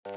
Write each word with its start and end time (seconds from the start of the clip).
Hallo, 0.00 0.14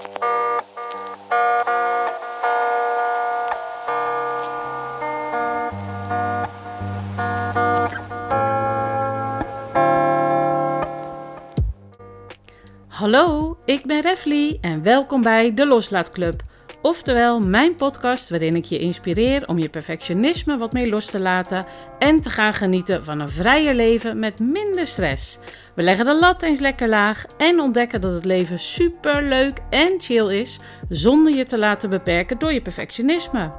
ik 13.66 13.86
ben 13.86 14.02
Refly 14.02 14.58
en 14.62 14.84
welkom 14.84 15.22
bij 15.22 15.54
de 15.54 15.66
Loslaatclub. 15.66 16.42
Oftewel 16.84 17.40
mijn 17.40 17.76
podcast 17.76 18.30
waarin 18.30 18.56
ik 18.56 18.66
je 18.66 18.80
inspireer 18.80 19.48
om 19.48 19.60
je 19.60 19.70
perfectionisme 19.70 20.58
wat 20.58 20.74
meer 20.74 20.88
los 20.88 21.06
te 21.06 21.20
laten 21.20 21.66
en 22.00 22.22
te 22.22 22.30
gaan 22.30 22.54
genieten 22.54 23.04
van 23.04 23.20
een 23.20 23.30
vrijer 23.30 23.74
leven 23.74 24.20
met 24.20 24.40
minder 24.40 24.88
stress. 24.88 25.40
We 25.76 25.84
leggen 25.84 26.06
de 26.06 26.18
lat 26.20 26.42
eens 26.42 26.60
lekker 26.60 26.90
laag 26.90 27.26
en 27.38 27.60
ontdekken 27.60 28.02
dat 28.02 28.14
het 28.14 28.26
leven 28.26 28.60
super 28.60 29.24
leuk 29.24 29.60
en 29.70 29.94
chill 29.98 30.40
is 30.40 30.60
zonder 30.90 31.36
je 31.36 31.46
te 31.46 31.58
laten 31.58 31.90
beperken 31.90 32.40
door 32.40 32.54
je 32.54 32.62
perfectionisme. 32.62 33.52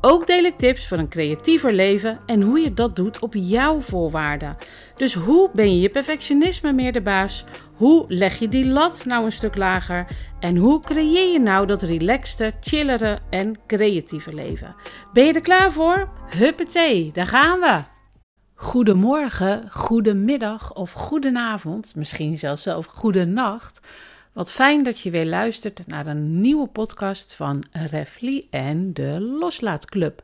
Ook 0.00 0.26
deel 0.26 0.44
ik 0.44 0.58
tips 0.58 0.88
voor 0.88 0.98
een 0.98 1.08
creatiever 1.08 1.72
leven 1.72 2.18
en 2.26 2.42
hoe 2.42 2.60
je 2.60 2.74
dat 2.74 2.96
doet 2.96 3.18
op 3.18 3.34
jouw 3.34 3.80
voorwaarden. 3.80 4.56
Dus 4.94 5.14
hoe 5.14 5.50
ben 5.52 5.74
je 5.74 5.80
je 5.80 5.90
perfectionisme 5.90 6.72
meer 6.72 6.92
de 6.92 7.02
baas? 7.02 7.44
Hoe 7.80 8.04
leg 8.08 8.38
je 8.38 8.48
die 8.48 8.68
lat 8.68 9.04
nou 9.04 9.24
een 9.24 9.32
stuk 9.32 9.56
lager? 9.56 10.06
En 10.40 10.56
hoe 10.56 10.80
creëer 10.80 11.32
je 11.32 11.40
nou 11.40 11.66
dat 11.66 11.82
relaxte, 11.82 12.52
chillere 12.60 13.18
en 13.30 13.58
creatieve 13.66 14.34
leven? 14.34 14.74
Ben 15.12 15.26
je 15.26 15.32
er 15.32 15.40
klaar 15.40 15.72
voor? 15.72 16.08
Huppatee, 16.36 17.10
daar 17.12 17.26
gaan 17.26 17.60
we! 17.60 17.84
Goedemorgen, 18.54 19.70
goedemiddag 19.70 20.74
of 20.74 20.92
goedenavond, 20.92 21.94
misschien 21.94 22.38
zelfs 22.38 22.64
wel 22.64 22.82
goedenacht. 22.82 23.80
Wat 24.32 24.50
fijn 24.50 24.84
dat 24.84 25.00
je 25.00 25.10
weer 25.10 25.26
luistert 25.26 25.86
naar 25.86 26.06
een 26.06 26.40
nieuwe 26.40 26.66
podcast 26.66 27.34
van 27.34 27.64
Refly 27.72 28.46
en 28.50 28.92
de 28.92 29.20
Loslaatclub. 29.20 30.22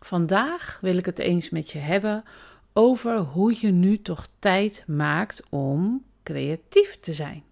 Vandaag 0.00 0.78
wil 0.80 0.96
ik 0.96 1.06
het 1.06 1.18
eens 1.18 1.50
met 1.50 1.70
je 1.70 1.78
hebben 1.78 2.24
over 2.72 3.18
hoe 3.18 3.56
je 3.60 3.70
nu 3.70 4.02
toch 4.02 4.26
tijd 4.38 4.84
maakt 4.86 5.42
om 5.50 6.02
creatief 6.22 6.98
te 7.00 7.12
zijn. 7.12 7.42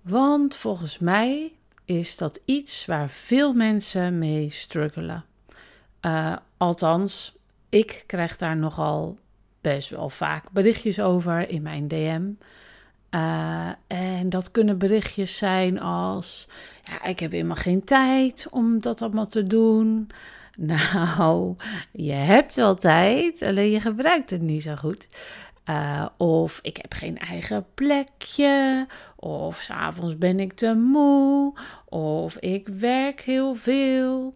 Want 0.00 0.54
volgens 0.54 0.98
mij 0.98 1.52
is 1.84 2.16
dat 2.16 2.40
iets 2.44 2.86
waar 2.86 3.08
veel 3.08 3.52
mensen 3.52 4.18
mee 4.18 4.50
struggelen. 4.50 5.24
Uh, 6.02 6.36
althans, 6.56 7.38
ik 7.68 8.04
krijg 8.06 8.36
daar 8.36 8.56
nogal 8.56 9.18
best 9.60 9.90
wel 9.90 10.08
vaak 10.08 10.50
berichtjes 10.50 11.00
over 11.00 11.48
in 11.48 11.62
mijn 11.62 11.88
DM. 11.88 12.30
Uh, 13.10 13.68
en 13.86 14.28
dat 14.28 14.50
kunnen 14.50 14.78
berichtjes 14.78 15.36
zijn 15.36 15.80
als: 15.80 16.48
ja, 16.84 17.04
ik 17.04 17.20
heb 17.20 17.30
helemaal 17.30 17.56
geen 17.56 17.84
tijd 17.84 18.46
om 18.50 18.80
dat 18.80 19.02
allemaal 19.02 19.28
te 19.28 19.46
doen. 19.46 20.08
Nou, 20.56 21.56
je 21.92 22.12
hebt 22.12 22.54
wel 22.54 22.74
tijd, 22.74 23.42
alleen 23.42 23.70
je 23.70 23.80
gebruikt 23.80 24.30
het 24.30 24.40
niet 24.40 24.62
zo 24.62 24.74
goed. 24.74 25.08
Uh, 25.70 26.06
of 26.16 26.58
ik 26.62 26.76
heb 26.76 26.92
geen 26.92 27.18
eigen 27.18 27.66
plekje. 27.74 28.86
Of 29.16 29.60
s'avonds 29.60 30.18
ben 30.18 30.40
ik 30.40 30.52
te 30.52 30.74
moe. 30.74 31.58
Of 31.84 32.36
ik 32.36 32.68
werk 32.68 33.20
heel 33.20 33.54
veel. 33.54 34.34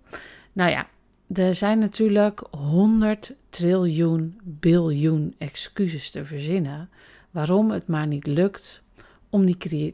Nou 0.52 0.70
ja, 0.70 0.86
er 1.32 1.54
zijn 1.54 1.78
natuurlijk 1.78 2.42
100 2.50 3.34
triljoen 3.48 4.40
biljoen 4.44 5.34
excuses 5.38 6.10
te 6.10 6.24
verzinnen 6.24 6.90
waarom 7.30 7.70
het 7.70 7.86
maar 7.86 8.06
niet 8.06 8.26
lukt 8.26 8.82
om 9.30 9.46
die, 9.46 9.56
crea 9.56 9.92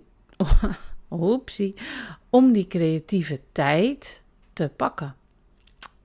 om 2.31 2.53
die 2.53 2.67
creatieve 2.67 3.41
tijd 3.53 4.25
te 4.53 4.71
pakken. 4.77 5.15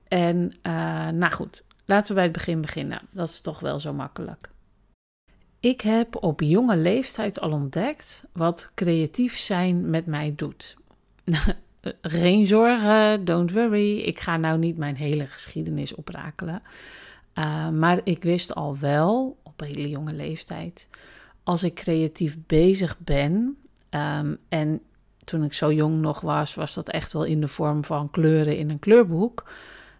En 0.08 0.52
uh, 0.66 1.08
nou 1.08 1.32
goed, 1.32 1.64
laten 1.84 2.08
we 2.08 2.14
bij 2.14 2.24
het 2.24 2.32
begin 2.32 2.60
beginnen. 2.60 3.00
Dat 3.10 3.28
is 3.28 3.40
toch 3.40 3.60
wel 3.60 3.80
zo 3.80 3.92
makkelijk. 3.92 4.50
Ik 5.60 5.80
heb 5.80 6.22
op 6.22 6.40
jonge 6.40 6.76
leeftijd 6.76 7.40
al 7.40 7.52
ontdekt 7.52 8.24
wat 8.32 8.70
creatief 8.74 9.38
zijn 9.38 9.90
met 9.90 10.06
mij 10.06 10.32
doet. 10.36 10.76
Geen 12.02 12.46
zorgen, 12.46 13.24
don't 13.24 13.52
worry. 13.52 13.98
Ik 13.98 14.20
ga 14.20 14.36
nou 14.36 14.58
niet 14.58 14.76
mijn 14.76 14.96
hele 14.96 15.26
geschiedenis 15.26 15.94
oprakelen. 15.94 16.62
Uh, 17.34 17.68
maar 17.68 18.00
ik 18.04 18.22
wist 18.22 18.54
al 18.54 18.78
wel 18.78 19.38
op 19.42 19.60
hele 19.60 19.88
jonge 19.88 20.12
leeftijd, 20.12 20.88
als 21.42 21.62
ik 21.62 21.74
creatief 21.74 22.36
bezig 22.46 22.98
ben, 22.98 23.56
um, 23.90 24.38
en 24.48 24.80
toen 25.24 25.44
ik 25.44 25.52
zo 25.52 25.72
jong 25.72 26.00
nog 26.00 26.20
was, 26.20 26.54
was 26.54 26.74
dat 26.74 26.88
echt 26.88 27.12
wel 27.12 27.24
in 27.24 27.40
de 27.40 27.48
vorm 27.48 27.84
van 27.84 28.10
kleuren 28.10 28.58
in 28.58 28.70
een 28.70 28.78
kleurboek, 28.78 29.50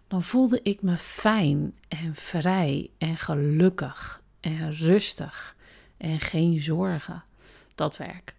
dan 0.07 0.21
voelde 0.21 0.59
ik 0.63 0.81
me 0.81 0.97
fijn 0.97 1.73
en 1.87 2.15
vrij 2.15 2.89
en 2.97 3.17
gelukkig 3.17 4.20
en 4.41 4.73
rustig 4.73 5.55
en 5.97 6.19
geen 6.19 6.61
zorgen. 6.61 7.23
Dat 7.75 7.97
werk. 7.97 8.35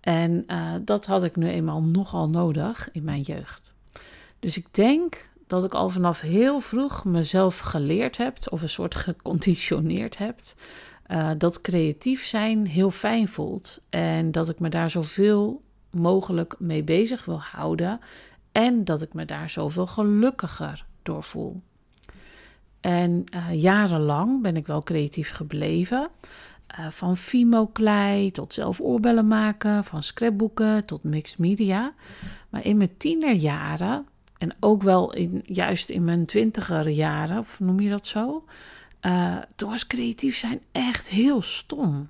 En 0.00 0.44
uh, 0.46 0.74
dat 0.80 1.06
had 1.06 1.24
ik 1.24 1.36
nu 1.36 1.48
eenmaal 1.48 1.82
nogal 1.82 2.28
nodig 2.28 2.88
in 2.92 3.04
mijn 3.04 3.20
jeugd. 3.20 3.74
Dus 4.38 4.56
ik 4.56 4.74
denk 4.74 5.30
dat 5.46 5.64
ik 5.64 5.74
al 5.74 5.88
vanaf 5.88 6.20
heel 6.20 6.60
vroeg 6.60 7.04
mezelf 7.04 7.58
geleerd 7.58 8.16
heb, 8.16 8.36
of 8.48 8.62
een 8.62 8.68
soort 8.68 8.94
geconditioneerd 8.94 10.18
heb, 10.18 10.40
uh, 11.10 11.30
dat 11.38 11.60
creatief 11.60 12.24
zijn 12.24 12.66
heel 12.66 12.90
fijn 12.90 13.28
voelt. 13.28 13.80
En 13.90 14.32
dat 14.32 14.48
ik 14.48 14.58
me 14.58 14.68
daar 14.68 14.90
zoveel 14.90 15.62
mogelijk 15.90 16.54
mee 16.58 16.82
bezig 16.82 17.24
wil 17.24 17.40
houden. 17.40 18.00
En 18.52 18.84
dat 18.84 19.02
ik 19.02 19.14
me 19.14 19.24
daar 19.24 19.50
zoveel 19.50 19.86
gelukkiger 19.86 20.86
door 21.02 21.22
voel. 21.22 21.56
En 22.80 23.24
uh, 23.34 23.62
jarenlang 23.62 24.42
ben 24.42 24.56
ik 24.56 24.66
wel 24.66 24.82
creatief 24.82 25.30
gebleven. 25.30 26.08
Uh, 26.78 26.86
van 26.90 27.16
Fimo-klei 27.16 28.30
tot 28.30 28.54
zelf 28.54 28.80
oorbellen 28.80 29.28
maken, 29.28 29.84
van 29.84 30.02
scrapboeken 30.02 30.84
tot 30.84 31.04
mixed 31.04 31.38
media. 31.38 31.94
Maar 32.48 32.64
in 32.64 32.76
mijn 32.76 32.96
tienerjaren, 32.96 34.06
en 34.38 34.54
ook 34.60 34.82
wel 34.82 35.14
in, 35.14 35.42
juist 35.46 35.88
in 35.88 36.04
mijn 36.04 36.26
twintiger 36.26 36.88
jaren, 36.88 37.38
of 37.38 37.60
noem 37.60 37.80
je 37.80 37.90
dat 37.90 38.06
zo? 38.06 38.44
Uh, 39.06 39.36
toen 39.56 39.70
was 39.70 39.86
creatief 39.86 40.36
zijn 40.36 40.60
echt 40.72 41.08
heel 41.08 41.42
stom. 41.42 42.08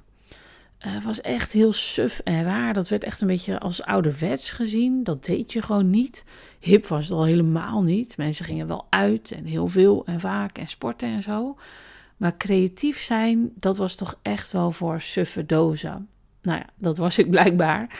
Uh, 0.86 1.04
was 1.04 1.20
echt 1.20 1.52
heel 1.52 1.72
suf 1.72 2.20
en 2.24 2.42
raar. 2.42 2.74
Dat 2.74 2.88
werd 2.88 3.04
echt 3.04 3.20
een 3.20 3.26
beetje 3.26 3.58
als 3.58 3.82
ouderwets 3.82 4.50
gezien. 4.50 5.04
Dat 5.04 5.24
deed 5.24 5.52
je 5.52 5.62
gewoon 5.62 5.90
niet. 5.90 6.24
Hip 6.60 6.86
was 6.86 7.04
het 7.04 7.16
al 7.16 7.24
helemaal 7.24 7.82
niet. 7.82 8.16
Mensen 8.16 8.44
gingen 8.44 8.66
wel 8.66 8.86
uit 8.90 9.32
en 9.32 9.44
heel 9.44 9.68
veel 9.68 10.02
en 10.06 10.20
vaak 10.20 10.58
en 10.58 10.68
sporten 10.68 11.08
en 11.08 11.22
zo. 11.22 11.56
Maar 12.16 12.36
creatief 12.36 13.00
zijn, 13.00 13.52
dat 13.54 13.76
was 13.76 13.94
toch 13.94 14.18
echt 14.22 14.50
wel 14.50 14.70
voor 14.70 15.00
suffe 15.00 15.46
dozen. 15.46 16.08
Nou 16.42 16.58
ja, 16.58 16.66
dat 16.76 16.96
was 16.96 17.18
ik 17.18 17.30
blijkbaar. 17.30 17.98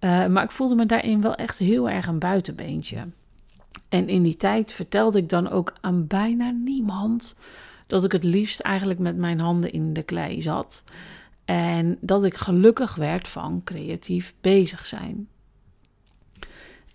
Uh, 0.00 0.26
maar 0.26 0.44
ik 0.44 0.50
voelde 0.50 0.74
me 0.74 0.86
daarin 0.86 1.20
wel 1.20 1.34
echt 1.34 1.58
heel 1.58 1.90
erg 1.90 2.06
een 2.06 2.18
buitenbeentje. 2.18 3.06
En 3.88 4.08
in 4.08 4.22
die 4.22 4.36
tijd 4.36 4.72
vertelde 4.72 5.18
ik 5.18 5.28
dan 5.28 5.50
ook 5.50 5.74
aan 5.80 6.06
bijna 6.06 6.50
niemand 6.50 7.36
dat 7.86 8.04
ik 8.04 8.12
het 8.12 8.24
liefst 8.24 8.60
eigenlijk 8.60 9.00
met 9.00 9.16
mijn 9.16 9.40
handen 9.40 9.72
in 9.72 9.92
de 9.92 10.02
klei 10.02 10.42
zat. 10.42 10.84
En 11.44 11.98
dat 12.00 12.24
ik 12.24 12.34
gelukkig 12.34 12.94
werd 12.94 13.28
van 13.28 13.60
creatief 13.64 14.34
bezig 14.40 14.86
zijn. 14.86 15.28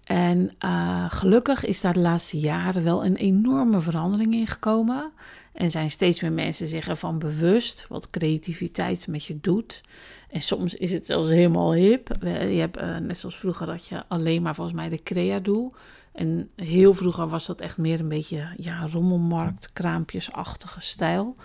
En 0.08 0.52
uh, 0.66 1.06
gelukkig 1.12 1.66
is 1.66 1.82
daar 1.82 1.94
de 1.94 2.00
laatste 2.00 2.40
jaren 2.40 2.84
wel 2.84 3.06
een 3.06 3.16
enorme 3.16 3.82
verandering 3.82 4.34
in 4.34 4.48
gekomen. 4.48 5.12
En 5.54 5.72
zijn 5.72 5.92
steeds 5.92 6.22
meer 6.22 6.32
mensen 6.32 6.68
zich 6.68 6.88
ervan 6.88 7.20
bewust 7.20 7.86
wat 7.90 8.10
creativiteit 8.10 9.08
met 9.08 9.26
je 9.26 9.38
doet. 9.42 9.82
En 10.30 10.42
soms 10.42 10.76
is 10.76 10.94
het 10.94 11.06
zelfs 11.06 11.30
helemaal 11.30 11.74
hip. 11.74 12.10
Je 12.22 12.28
hebt, 12.28 12.82
uh, 12.82 12.98
net 12.98 13.18
zoals 13.18 13.38
vroeger 13.38 13.66
dat 13.66 13.88
je 13.88 14.04
alleen 14.08 14.42
maar 14.42 14.56
volgens 14.56 14.76
mij 14.76 14.90
de 14.90 15.04
crea 15.04 15.40
doet. 15.40 15.74
En 16.12 16.50
heel 16.56 16.94
vroeger 16.94 17.28
was 17.28 17.46
dat 17.46 17.62
echt 17.62 17.78
meer 17.78 18.00
een 18.00 18.10
beetje 18.10 18.48
ja, 18.58 18.88
rommelmarkt, 18.88 19.74
kraampjesachtige 19.74 20.82
stijl. 20.82 21.36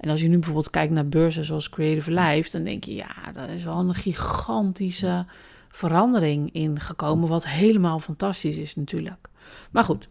En 0.00 0.10
als 0.10 0.20
je 0.20 0.28
nu 0.28 0.34
bijvoorbeeld 0.34 0.70
kijkt 0.70 0.92
naar 0.92 1.08
beurzen 1.08 1.44
zoals 1.44 1.68
Creative 1.68 2.10
Life, 2.10 2.50
dan 2.50 2.64
denk 2.64 2.84
je, 2.84 2.94
ja, 2.94 3.32
daar 3.32 3.50
is 3.50 3.64
wel 3.64 3.78
een 3.78 3.94
gigantische 3.94 5.26
verandering 5.68 6.52
in 6.52 6.80
gekomen, 6.80 7.28
wat 7.28 7.46
helemaal 7.46 7.98
fantastisch 7.98 8.56
is 8.56 8.76
natuurlijk. 8.76 9.28
Maar 9.70 9.84
goed, 9.84 10.08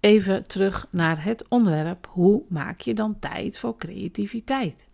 even 0.00 0.46
terug 0.46 0.86
naar 0.90 1.24
het 1.24 1.48
onderwerp. 1.48 2.08
Hoe 2.10 2.42
maak 2.48 2.80
je 2.80 2.94
dan 2.94 3.18
tijd 3.18 3.58
voor 3.58 3.76
creativiteit? 3.76 4.88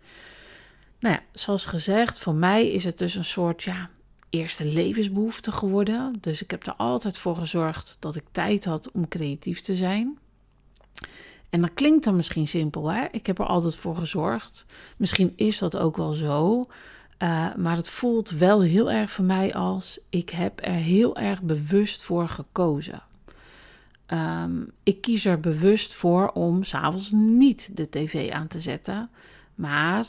Nou 1.01 1.15
ja, 1.15 1.23
zoals 1.33 1.65
gezegd, 1.65 2.19
voor 2.19 2.35
mij 2.35 2.69
is 2.69 2.85
het 2.85 2.99
dus 2.99 3.15
een 3.15 3.25
soort 3.25 3.63
ja, 3.63 3.91
eerste 4.31 4.65
levensbehoefte 4.65 5.53
geworden. 5.53 6.13
Dus 6.21 6.43
ik 6.43 6.51
heb 6.51 6.67
er 6.67 6.75
altijd 6.75 7.19
voor 7.19 7.37
gezorgd 7.37 7.97
dat 8.01 8.17
ik 8.17 8.25
tijd 8.31 8.65
had 8.65 8.91
om 8.91 9.09
creatief 9.09 9.61
te 9.61 9.77
zijn. 9.77 10.19
En 11.51 11.61
dat 11.61 11.75
klinkt 11.75 12.05
dan 12.05 12.17
misschien 12.17 12.49
simpel, 12.49 12.93
hè? 12.93 13.07
Ik 13.11 13.27
heb 13.27 13.39
er 13.39 13.47
altijd 13.47 13.77
voor 13.77 13.97
gezorgd. 13.97 14.67
Misschien 14.97 15.33
is 15.37 15.59
dat 15.59 15.77
ook 15.77 15.97
wel 15.97 16.13
zo. 16.13 16.65
Uh, 17.23 17.55
maar 17.55 17.77
het 17.77 17.89
voelt 17.89 18.31
wel 18.31 18.63
heel 18.63 18.91
erg 18.91 19.11
voor 19.11 19.25
mij 19.25 19.55
als 19.55 20.01
ik 20.09 20.31
heb 20.31 20.61
er 20.63 20.73
heel 20.73 21.17
erg 21.17 21.43
bewust 21.43 22.03
voor 22.03 22.29
gekozen. 22.29 23.03
Um, 24.07 24.71
ik 24.83 25.01
kies 25.01 25.25
er 25.25 25.41
bewust 25.41 25.95
voor 25.95 26.31
om 26.31 26.63
s'avonds 26.63 27.11
niet 27.11 27.77
de 27.77 27.89
tv 27.89 28.31
aan 28.31 28.47
te 28.47 28.61
zetten. 28.61 29.11
Maar 29.55 30.07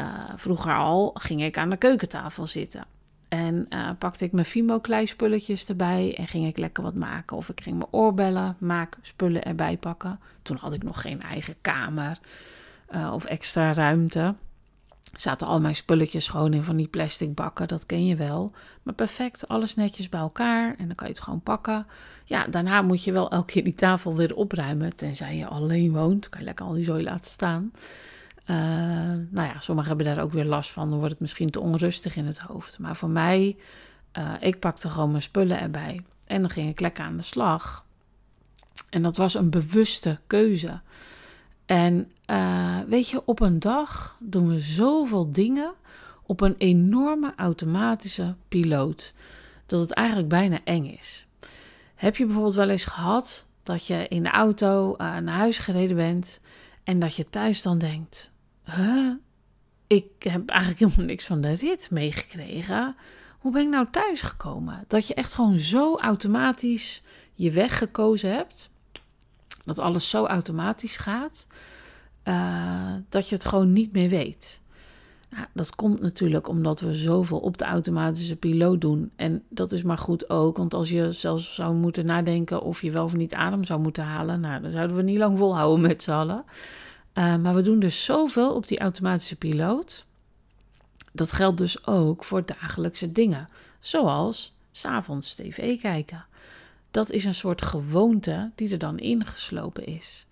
uh, 0.00 0.06
vroeger 0.36 0.74
al 0.74 1.10
ging 1.14 1.42
ik 1.42 1.58
aan 1.58 1.70
de 1.70 1.76
keukentafel 1.76 2.46
zitten. 2.46 2.84
En 3.28 3.66
uh, 3.70 3.90
pakte 3.98 4.24
ik 4.24 4.32
mijn 4.32 4.46
Fimo 4.46 4.80
spulletjes 5.04 5.66
erbij 5.66 6.14
en 6.16 6.28
ging 6.28 6.46
ik 6.46 6.56
lekker 6.56 6.82
wat 6.82 6.94
maken. 6.94 7.36
Of 7.36 7.48
ik 7.48 7.60
ging 7.60 7.76
mijn 7.76 7.92
oorbellen, 7.92 8.56
maak 8.58 8.96
spullen 9.02 9.44
erbij 9.44 9.76
pakken. 9.76 10.20
Toen 10.42 10.56
had 10.56 10.72
ik 10.72 10.82
nog 10.82 11.00
geen 11.00 11.22
eigen 11.22 11.54
kamer 11.60 12.18
uh, 12.94 13.12
of 13.14 13.24
extra 13.24 13.72
ruimte. 13.72 14.34
Zaten 15.16 15.46
al 15.46 15.60
mijn 15.60 15.76
spulletjes 15.76 16.28
gewoon 16.28 16.52
in 16.52 16.62
van 16.62 16.76
die 16.76 16.88
plastic 16.88 17.34
bakken, 17.34 17.68
dat 17.68 17.86
ken 17.86 18.06
je 18.06 18.16
wel. 18.16 18.52
Maar 18.82 18.94
perfect, 18.94 19.48
alles 19.48 19.74
netjes 19.74 20.08
bij 20.08 20.20
elkaar 20.20 20.74
en 20.78 20.86
dan 20.86 20.94
kan 20.94 21.06
je 21.06 21.12
het 21.12 21.22
gewoon 21.22 21.40
pakken. 21.40 21.86
Ja, 22.24 22.46
daarna 22.46 22.82
moet 22.82 23.04
je 23.04 23.12
wel 23.12 23.30
elke 23.30 23.52
keer 23.52 23.64
die 23.64 23.74
tafel 23.74 24.16
weer 24.16 24.34
opruimen, 24.34 24.96
tenzij 24.96 25.36
je 25.36 25.46
alleen 25.46 25.92
woont. 25.92 26.28
Kan 26.28 26.40
je 26.40 26.46
lekker 26.46 26.66
al 26.66 26.72
die 26.72 26.84
zooi 26.84 27.02
laten 27.02 27.30
staan. 27.30 27.72
Uh, 28.50 28.56
nou 29.30 29.48
ja, 29.48 29.60
sommigen 29.60 29.88
hebben 29.88 30.14
daar 30.14 30.24
ook 30.24 30.32
weer 30.32 30.44
last 30.44 30.70
van. 30.70 30.88
Dan 30.88 30.98
wordt 30.98 31.12
het 31.12 31.20
misschien 31.20 31.50
te 31.50 31.60
onrustig 31.60 32.16
in 32.16 32.26
het 32.26 32.38
hoofd. 32.38 32.78
Maar 32.78 32.96
voor 32.96 33.10
mij, 33.10 33.56
uh, 34.18 34.32
ik 34.40 34.58
pakte 34.58 34.88
gewoon 34.88 35.10
mijn 35.10 35.22
spullen 35.22 35.60
erbij. 35.60 36.04
En 36.24 36.40
dan 36.40 36.50
ging 36.50 36.68
ik 36.68 36.80
lekker 36.80 37.04
aan 37.04 37.16
de 37.16 37.22
slag. 37.22 37.84
En 38.90 39.02
dat 39.02 39.16
was 39.16 39.34
een 39.34 39.50
bewuste 39.50 40.18
keuze. 40.26 40.80
En 41.66 42.10
uh, 42.30 42.78
weet 42.88 43.08
je, 43.08 43.22
op 43.24 43.40
een 43.40 43.58
dag 43.58 44.16
doen 44.20 44.48
we 44.48 44.60
zoveel 44.60 45.32
dingen 45.32 45.72
op 46.22 46.40
een 46.40 46.54
enorme 46.58 47.32
automatische 47.36 48.34
piloot. 48.48 49.14
Dat 49.66 49.80
het 49.80 49.90
eigenlijk 49.90 50.28
bijna 50.28 50.58
eng 50.64 50.84
is. 50.84 51.26
Heb 51.94 52.16
je 52.16 52.24
bijvoorbeeld 52.24 52.54
wel 52.54 52.68
eens 52.68 52.84
gehad 52.84 53.46
dat 53.62 53.86
je 53.86 54.08
in 54.08 54.22
de 54.22 54.30
auto 54.30 54.94
naar 54.98 55.28
huis 55.28 55.58
gereden 55.58 55.96
bent. 55.96 56.40
En 56.84 56.98
dat 56.98 57.14
je 57.16 57.30
thuis 57.30 57.62
dan 57.62 57.78
denkt: 57.78 58.30
ik 59.86 60.22
heb 60.22 60.48
eigenlijk 60.48 60.80
helemaal 60.80 61.06
niks 61.06 61.24
van 61.24 61.40
de 61.40 61.52
rit 61.52 61.90
meegekregen. 61.90 62.96
Hoe 63.38 63.52
ben 63.52 63.62
ik 63.62 63.68
nou 63.68 63.86
thuis 63.90 64.20
gekomen? 64.20 64.84
Dat 64.86 65.06
je 65.06 65.14
echt 65.14 65.34
gewoon 65.34 65.58
zo 65.58 65.98
automatisch 65.98 67.02
je 67.34 67.50
weg 67.50 67.78
gekozen 67.78 68.32
hebt. 68.32 68.70
Dat 69.64 69.78
alles 69.78 70.10
zo 70.10 70.26
automatisch 70.26 70.96
gaat. 70.96 71.46
Uh, 72.24 72.94
dat 73.08 73.28
je 73.28 73.34
het 73.34 73.44
gewoon 73.44 73.72
niet 73.72 73.92
meer 73.92 74.08
weet. 74.08 74.60
Nou, 75.30 75.46
dat 75.52 75.74
komt 75.74 76.00
natuurlijk 76.00 76.48
omdat 76.48 76.80
we 76.80 76.94
zoveel 76.94 77.38
op 77.38 77.58
de 77.58 77.64
automatische 77.64 78.36
piloot 78.36 78.80
doen. 78.80 79.10
En 79.16 79.44
dat 79.48 79.72
is 79.72 79.82
maar 79.82 79.98
goed 79.98 80.30
ook, 80.30 80.56
want 80.56 80.74
als 80.74 80.90
je 80.90 81.12
zelfs 81.12 81.54
zou 81.54 81.74
moeten 81.74 82.06
nadenken 82.06 82.62
of 82.62 82.82
je 82.82 82.90
wel 82.90 83.04
of 83.04 83.14
niet 83.14 83.34
adem 83.34 83.64
zou 83.64 83.80
moeten 83.80 84.04
halen, 84.04 84.40
nou, 84.40 84.62
dan 84.62 84.70
zouden 84.70 84.96
we 84.96 85.02
niet 85.02 85.18
lang 85.18 85.38
volhouden 85.38 85.80
met 85.80 86.02
z'n 86.02 86.10
allen. 86.10 86.44
Uh, 87.18 87.36
maar 87.36 87.54
we 87.54 87.62
doen 87.62 87.80
dus 87.80 88.04
zoveel 88.04 88.54
op 88.54 88.66
die 88.66 88.78
automatische 88.78 89.36
piloot. 89.36 90.04
Dat 91.12 91.32
geldt 91.32 91.58
dus 91.58 91.86
ook 91.86 92.24
voor 92.24 92.46
dagelijkse 92.46 93.12
dingen, 93.12 93.48
zoals 93.80 94.52
s'avonds 94.72 95.34
tv 95.34 95.80
kijken. 95.80 96.24
Dat 96.90 97.10
is 97.10 97.24
een 97.24 97.34
soort 97.34 97.62
gewoonte 97.62 98.50
die 98.54 98.72
er 98.72 98.78
dan 98.78 98.98
ingeslopen 98.98 99.86
is. 99.86 100.26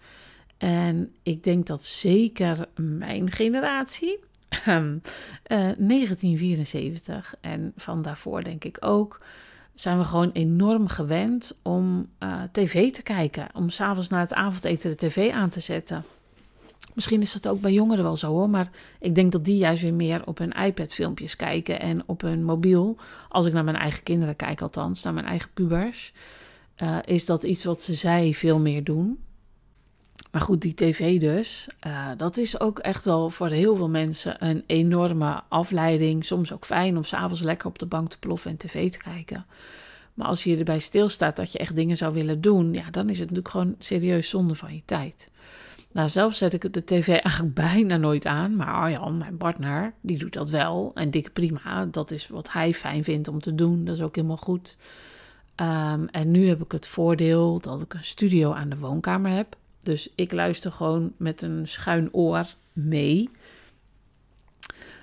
En 0.59 1.15
ik 1.23 1.45
denk 1.45 1.67
dat 1.67 1.85
zeker 1.85 2.67
mijn 2.75 3.31
generatie, 3.31 4.19
uh, 4.51 4.93
1974 5.47 7.35
en 7.41 7.73
van 7.77 8.03
daarvoor 8.03 8.45
denk 8.45 8.65
ik 8.65 8.77
ook, 8.81 9.21
zijn 9.75 9.99
we 9.99 10.05
gewoon 10.05 10.31
enorm 10.33 10.89
gewend 10.89 11.59
om 11.63 12.09
uh, 12.23 12.43
tv 12.53 12.93
te 12.93 13.03
kijken. 13.03 13.49
Om 13.55 13.71
s'avonds 13.71 14.09
na 14.09 14.21
het 14.21 14.35
avondeten 14.35 14.91
de 14.91 14.97
tv 14.97 15.31
aan 15.33 15.51
te 15.51 15.61
zetten. 15.61 16.05
Misschien 16.97 17.23
is 17.23 17.33
dat 17.33 17.49
ook 17.49 17.61
bij 17.61 17.73
jongeren 17.73 18.05
wel 18.05 18.17
zo 18.17 18.31
hoor. 18.31 18.51
Maar 18.51 18.71
ik 19.01 19.15
denk 19.15 19.33
dat 19.33 19.45
die 19.45 19.57
juist 19.57 19.83
weer 19.83 19.95
meer 19.95 20.27
op 20.27 20.39
hun 20.39 20.53
iPad 20.53 20.95
filmpjes 20.95 21.37
kijken 21.37 21.81
en 21.81 22.03
op 22.07 22.21
hun 22.21 22.45
mobiel. 22.45 22.97
Als 23.29 23.47
ik 23.47 23.53
naar 23.53 23.65
mijn 23.65 23.77
eigen 23.77 24.03
kinderen 24.03 24.37
kijk, 24.37 24.61
althans, 24.61 25.03
naar 25.03 25.15
mijn 25.15 25.27
eigen 25.27 25.51
pubers. 25.55 26.13
Uh, 26.83 26.99
is 27.05 27.27
dat 27.27 27.43
iets 27.43 27.65
wat 27.65 27.83
ze 27.83 27.95
zij 27.95 28.35
veel 28.35 28.59
meer 28.59 28.85
doen. 28.85 29.19
Maar 30.31 30.41
goed, 30.41 30.61
die 30.61 30.75
tv 30.75 31.21
dus, 31.21 31.67
uh, 31.87 32.09
dat 32.17 32.37
is 32.37 32.61
ook 32.61 32.79
echt 32.79 33.05
wel 33.05 33.31
voor 33.31 33.49
heel 33.49 33.77
veel 33.77 33.89
mensen 33.89 34.45
een 34.47 34.65
enorme 34.67 35.43
afleiding. 35.49 36.25
Soms 36.25 36.53
ook 36.53 36.65
fijn 36.65 36.97
om 36.97 37.05
s'avonds 37.05 37.43
lekker 37.43 37.69
op 37.69 37.79
de 37.79 37.87
bank 37.87 38.11
te 38.11 38.19
ploffen 38.19 38.51
en 38.51 38.57
tv 38.57 38.91
te 38.91 38.99
kijken. 38.99 39.47
Maar 40.15 40.27
als 40.27 40.45
je 40.45 40.57
erbij 40.57 40.79
stilstaat 40.79 41.37
dat 41.37 41.53
je 41.53 41.59
echt 41.59 41.77
dingen 41.77 41.97
zou 41.97 42.15
willen 42.15 42.41
doen, 42.41 42.73
ja, 42.73 42.91
dan 42.91 43.05
is 43.05 43.19
het 43.19 43.29
natuurlijk 43.31 43.49
gewoon 43.49 43.75
serieus 43.79 44.29
zonde 44.29 44.55
van 44.55 44.75
je 44.75 44.83
tijd. 44.85 45.31
Nou, 45.97 46.09
zelf 46.09 46.35
zet 46.35 46.53
ik 46.53 46.73
de 46.73 46.85
tv 46.85 47.09
eigenlijk 47.09 47.55
bijna 47.73 47.97
nooit 47.97 48.27
aan. 48.27 48.57
Maar 48.57 48.67
Arjan, 48.67 49.19
mijn 49.19 49.37
partner, 49.37 49.93
die 50.01 50.19
doet 50.19 50.33
dat 50.33 50.51
wel. 50.51 50.91
En 50.95 51.11
dikke 51.11 51.31
prima. 51.31 51.87
Dat 51.87 52.11
is 52.11 52.29
wat 52.29 52.53
hij 52.53 52.75
fijn 52.75 53.05
vindt 53.05 53.29
om 53.29 53.41
te 53.41 53.55
doen. 53.55 53.85
Dat 53.85 53.95
is 53.95 54.03
ook 54.03 54.15
helemaal 54.15 54.37
goed. 54.37 54.77
Um, 55.61 56.09
en 56.09 56.31
nu 56.31 56.49
heb 56.49 56.63
ik 56.63 56.73
het 56.73 56.87
voordeel 56.87 57.61
dat 57.61 57.81
ik 57.81 57.95
een 57.95 58.05
studio 58.05 58.53
aan 58.53 58.69
de 58.69 58.79
woonkamer 58.79 59.31
heb. 59.31 59.57
Dus 59.83 60.09
ik 60.15 60.33
luister 60.33 60.73
gewoon 60.73 61.13
met 61.17 61.43
een 61.43 61.69
schuin 61.69 62.09
oor 62.13 62.47
mee. 62.73 63.31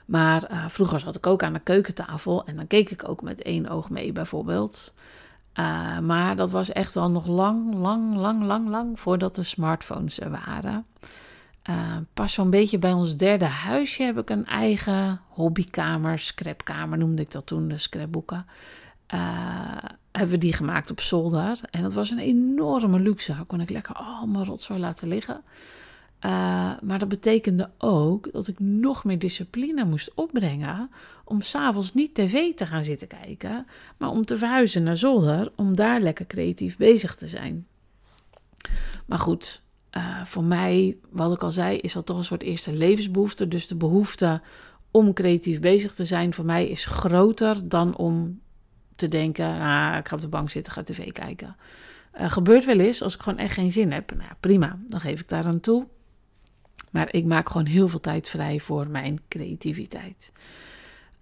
Maar 0.05 0.51
uh, 0.51 0.67
vroeger 0.67 0.99
zat 0.99 1.15
ik 1.15 1.27
ook 1.27 1.43
aan 1.43 1.53
de 1.53 1.59
keukentafel 1.59 2.45
en 2.45 2.55
dan 2.55 2.67
keek 2.67 2.89
ik 2.89 3.09
ook 3.09 3.21
met 3.21 3.41
één 3.41 3.67
oog 3.67 3.89
mee, 3.89 4.11
bijvoorbeeld. 4.11 4.93
Uh, 5.59 5.99
maar 5.99 6.35
dat 6.35 6.51
was 6.51 6.71
echt 6.71 6.93
wel 6.93 7.11
nog 7.11 7.27
lang, 7.27 7.73
lang, 7.73 8.15
lang, 8.15 8.43
lang, 8.43 8.69
lang 8.69 8.99
voordat 8.99 9.35
de 9.35 9.43
smartphones 9.43 10.19
er 10.19 10.29
waren. 10.29 10.85
Uh, 11.69 11.97
pas 12.13 12.33
zo'n 12.33 12.49
beetje 12.49 12.79
bij 12.79 12.93
ons 12.93 13.17
derde 13.17 13.45
huisje 13.45 14.03
heb 14.03 14.17
ik 14.17 14.29
een 14.29 14.45
eigen 14.45 15.21
hobbykamer, 15.27 16.19
scrapkamer 16.19 16.97
noemde 16.97 17.21
ik 17.21 17.31
dat 17.31 17.45
toen, 17.45 17.67
de 17.67 17.77
scrapboeken. 17.77 18.45
Uh, 19.13 19.19
hebben 20.11 20.31
we 20.31 20.37
die 20.37 20.53
gemaakt 20.53 20.91
op 20.91 21.01
zolder. 21.01 21.59
En 21.69 21.81
dat 21.81 21.93
was 21.93 22.09
een 22.09 22.19
enorme 22.19 22.99
luxe. 22.99 23.33
Daar 23.33 23.45
kon 23.45 23.61
ik 23.61 23.69
lekker 23.69 23.95
allemaal 23.95 24.43
rotzooi 24.43 24.79
laten 24.79 25.07
liggen. 25.07 25.43
Uh, 26.25 26.71
maar 26.81 26.99
dat 26.99 27.07
betekende 27.07 27.69
ook 27.77 28.31
dat 28.31 28.47
ik 28.47 28.59
nog 28.59 29.03
meer 29.03 29.19
discipline 29.19 29.85
moest 29.85 30.13
opbrengen 30.13 30.89
om 31.25 31.41
s'avonds 31.41 31.93
niet 31.93 32.15
tv 32.15 32.53
te 32.53 32.65
gaan 32.65 32.83
zitten 32.83 33.07
kijken, 33.07 33.65
maar 33.97 34.09
om 34.09 34.25
te 34.25 34.37
verhuizen 34.37 34.83
naar 34.83 34.97
zolder 34.97 35.51
om 35.55 35.75
daar 35.75 36.01
lekker 36.01 36.27
creatief 36.27 36.77
bezig 36.77 37.15
te 37.15 37.27
zijn. 37.27 37.67
Maar 39.05 39.19
goed, 39.19 39.63
uh, 39.97 40.25
voor 40.25 40.43
mij, 40.43 40.97
wat 41.09 41.33
ik 41.33 41.43
al 41.43 41.51
zei, 41.51 41.77
is 41.77 41.93
dat 41.93 42.05
toch 42.05 42.17
een 42.17 42.23
soort 42.23 42.43
eerste 42.43 42.73
levensbehoefte. 42.73 43.47
Dus 43.47 43.67
de 43.67 43.75
behoefte 43.75 44.41
om 44.91 45.13
creatief 45.13 45.59
bezig 45.59 45.93
te 45.93 46.05
zijn 46.05 46.33
voor 46.33 46.45
mij 46.45 46.67
is 46.67 46.85
groter 46.85 47.69
dan 47.69 47.95
om 47.95 48.41
te 48.95 49.07
denken, 49.07 49.57
nou, 49.57 49.97
ik 49.97 50.07
ga 50.07 50.15
op 50.15 50.21
de 50.21 50.27
bank 50.27 50.49
zitten, 50.49 50.73
ga 50.73 50.83
tv 50.83 51.11
kijken. 51.11 51.55
Uh, 52.19 52.31
gebeurt 52.31 52.65
wel 52.65 52.79
eens 52.79 53.01
als 53.01 53.15
ik 53.15 53.21
gewoon 53.21 53.39
echt 53.39 53.53
geen 53.53 53.71
zin 53.71 53.91
heb. 53.91 54.15
Nou, 54.15 54.31
prima, 54.39 54.79
dan 54.87 54.99
geef 54.99 55.19
ik 55.19 55.29
daar 55.29 55.45
aan 55.45 55.59
toe. 55.59 55.87
Maar 56.91 57.13
ik 57.13 57.25
maak 57.25 57.49
gewoon 57.49 57.65
heel 57.65 57.89
veel 57.89 57.99
tijd 57.99 58.29
vrij 58.29 58.59
voor 58.59 58.87
mijn 58.87 59.19
creativiteit. 59.27 60.31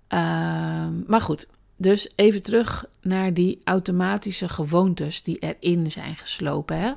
Uh, 0.10 0.88
maar 1.08 1.22
goed, 1.22 1.48
dus 1.78 2.12
even 2.16 2.44
terug 2.44 2.86
naar 3.02 3.34
die 3.34 3.62
automatische 3.64 4.50
gewoontes 4.50 5.24
die 5.24 5.40
erin 5.40 5.92
zijn 5.92 6.16
geslopen. 6.16 6.78
Hè? 6.80 6.92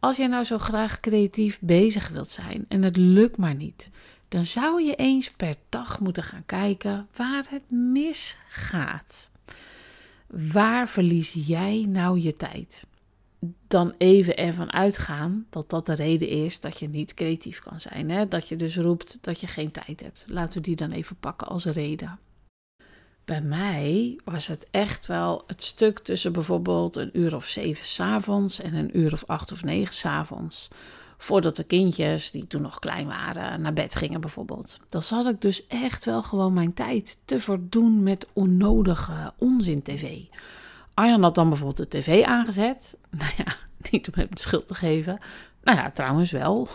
Als 0.00 0.16
jij 0.16 0.26
nou 0.26 0.44
zo 0.44 0.58
graag 0.58 1.00
creatief 1.00 1.58
bezig 1.60 2.08
wilt 2.08 2.30
zijn 2.30 2.64
en 2.68 2.82
het 2.82 2.96
lukt 2.96 3.36
maar 3.36 3.54
niet, 3.54 3.90
dan 4.28 4.44
zou 4.44 4.82
je 4.82 4.94
eens 4.94 5.30
per 5.30 5.54
dag 5.68 6.00
moeten 6.00 6.22
gaan 6.22 6.46
kijken 6.46 7.08
waar 7.16 7.46
het 7.50 7.70
misgaat. 7.70 9.30
Waar 10.26 10.88
verlies 10.88 11.32
jij 11.46 11.84
nou 11.88 12.20
je 12.20 12.36
tijd? 12.36 12.86
Dan 13.66 13.94
even 13.98 14.36
ervan 14.36 14.72
uitgaan 14.72 15.46
dat 15.50 15.70
dat 15.70 15.86
de 15.86 15.94
reden 15.94 16.28
is 16.28 16.60
dat 16.60 16.78
je 16.78 16.88
niet 16.88 17.14
creatief 17.14 17.60
kan 17.60 17.80
zijn. 17.80 18.10
Hè? 18.10 18.28
Dat 18.28 18.48
je 18.48 18.56
dus 18.56 18.76
roept 18.76 19.18
dat 19.20 19.40
je 19.40 19.46
geen 19.46 19.70
tijd 19.70 20.00
hebt. 20.00 20.24
Laten 20.28 20.58
we 20.58 20.60
die 20.60 20.76
dan 20.76 20.90
even 20.90 21.16
pakken 21.16 21.46
als 21.46 21.64
reden. 21.64 22.18
Bij 23.24 23.40
mij 23.40 24.18
was 24.24 24.46
het 24.46 24.66
echt 24.70 25.06
wel 25.06 25.44
het 25.46 25.62
stuk 25.62 25.98
tussen 25.98 26.32
bijvoorbeeld 26.32 26.96
een 26.96 27.10
uur 27.12 27.34
of 27.34 27.46
zeven 27.46 27.84
s'avonds 27.84 28.60
en 28.60 28.74
een 28.74 28.98
uur 28.98 29.12
of 29.12 29.24
acht 29.24 29.52
of 29.52 29.64
negen 29.64 29.94
s'avonds. 29.94 30.68
Voordat 31.16 31.56
de 31.56 31.64
kindjes, 31.64 32.30
die 32.30 32.46
toen 32.46 32.62
nog 32.62 32.78
klein 32.78 33.06
waren, 33.06 33.60
naar 33.60 33.72
bed 33.72 33.94
gingen 33.94 34.20
bijvoorbeeld. 34.20 34.78
Dan 34.88 35.02
zat 35.02 35.26
ik 35.26 35.40
dus 35.40 35.66
echt 35.66 36.04
wel 36.04 36.22
gewoon 36.22 36.52
mijn 36.52 36.72
tijd 36.72 37.22
te 37.24 37.40
verdoen 37.40 38.02
met 38.02 38.26
onnodige 38.32 39.32
onzin-tv. 39.38 40.20
Arjan 40.98 41.22
had 41.22 41.34
dan 41.34 41.48
bijvoorbeeld 41.48 41.90
de 41.90 41.98
tv 41.98 42.24
aangezet. 42.24 42.96
Nou 43.18 43.30
ja, 43.36 43.54
niet 43.90 44.08
om 44.08 44.14
hem 44.16 44.26
de 44.30 44.40
schuld 44.40 44.66
te 44.66 44.74
geven. 44.74 45.18
Nou 45.62 45.78
ja, 45.78 45.90
trouwens 45.90 46.30
wel. 46.30 46.68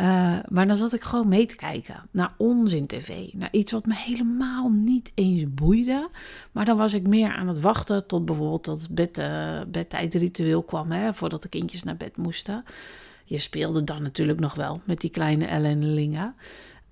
Uh, 0.00 0.38
maar 0.54 0.66
dan 0.66 0.76
zat 0.76 0.92
ik 0.92 1.02
gewoon 1.02 1.28
mee 1.28 1.46
te 1.46 1.56
kijken 1.56 1.96
naar 2.10 2.34
onzin 2.36 2.86
tv. 2.86 3.32
Naar 3.32 3.48
iets 3.52 3.72
wat 3.72 3.86
me 3.86 3.94
helemaal 3.94 4.68
niet 4.68 5.12
eens 5.14 5.54
boeide. 5.54 6.08
Maar 6.52 6.64
dan 6.64 6.76
was 6.76 6.92
ik 6.92 7.06
meer 7.06 7.32
aan 7.32 7.48
het 7.48 7.60
wachten 7.60 8.06
tot 8.06 8.24
bijvoorbeeld 8.24 8.64
dat 8.64 8.88
bed, 8.90 9.18
uh, 9.18 9.60
bedtijdritueel 9.68 10.62
kwam. 10.62 10.90
Hè, 10.90 11.14
voordat 11.14 11.42
de 11.42 11.48
kindjes 11.48 11.82
naar 11.82 11.96
bed 11.96 12.16
moesten. 12.16 12.64
Je 13.24 13.38
speelde 13.38 13.84
dan 13.84 14.02
natuurlijk 14.02 14.40
nog 14.40 14.54
wel 14.54 14.80
met 14.84 15.00
die 15.00 15.10
kleine 15.10 15.44
ellendelingen. 15.44 16.34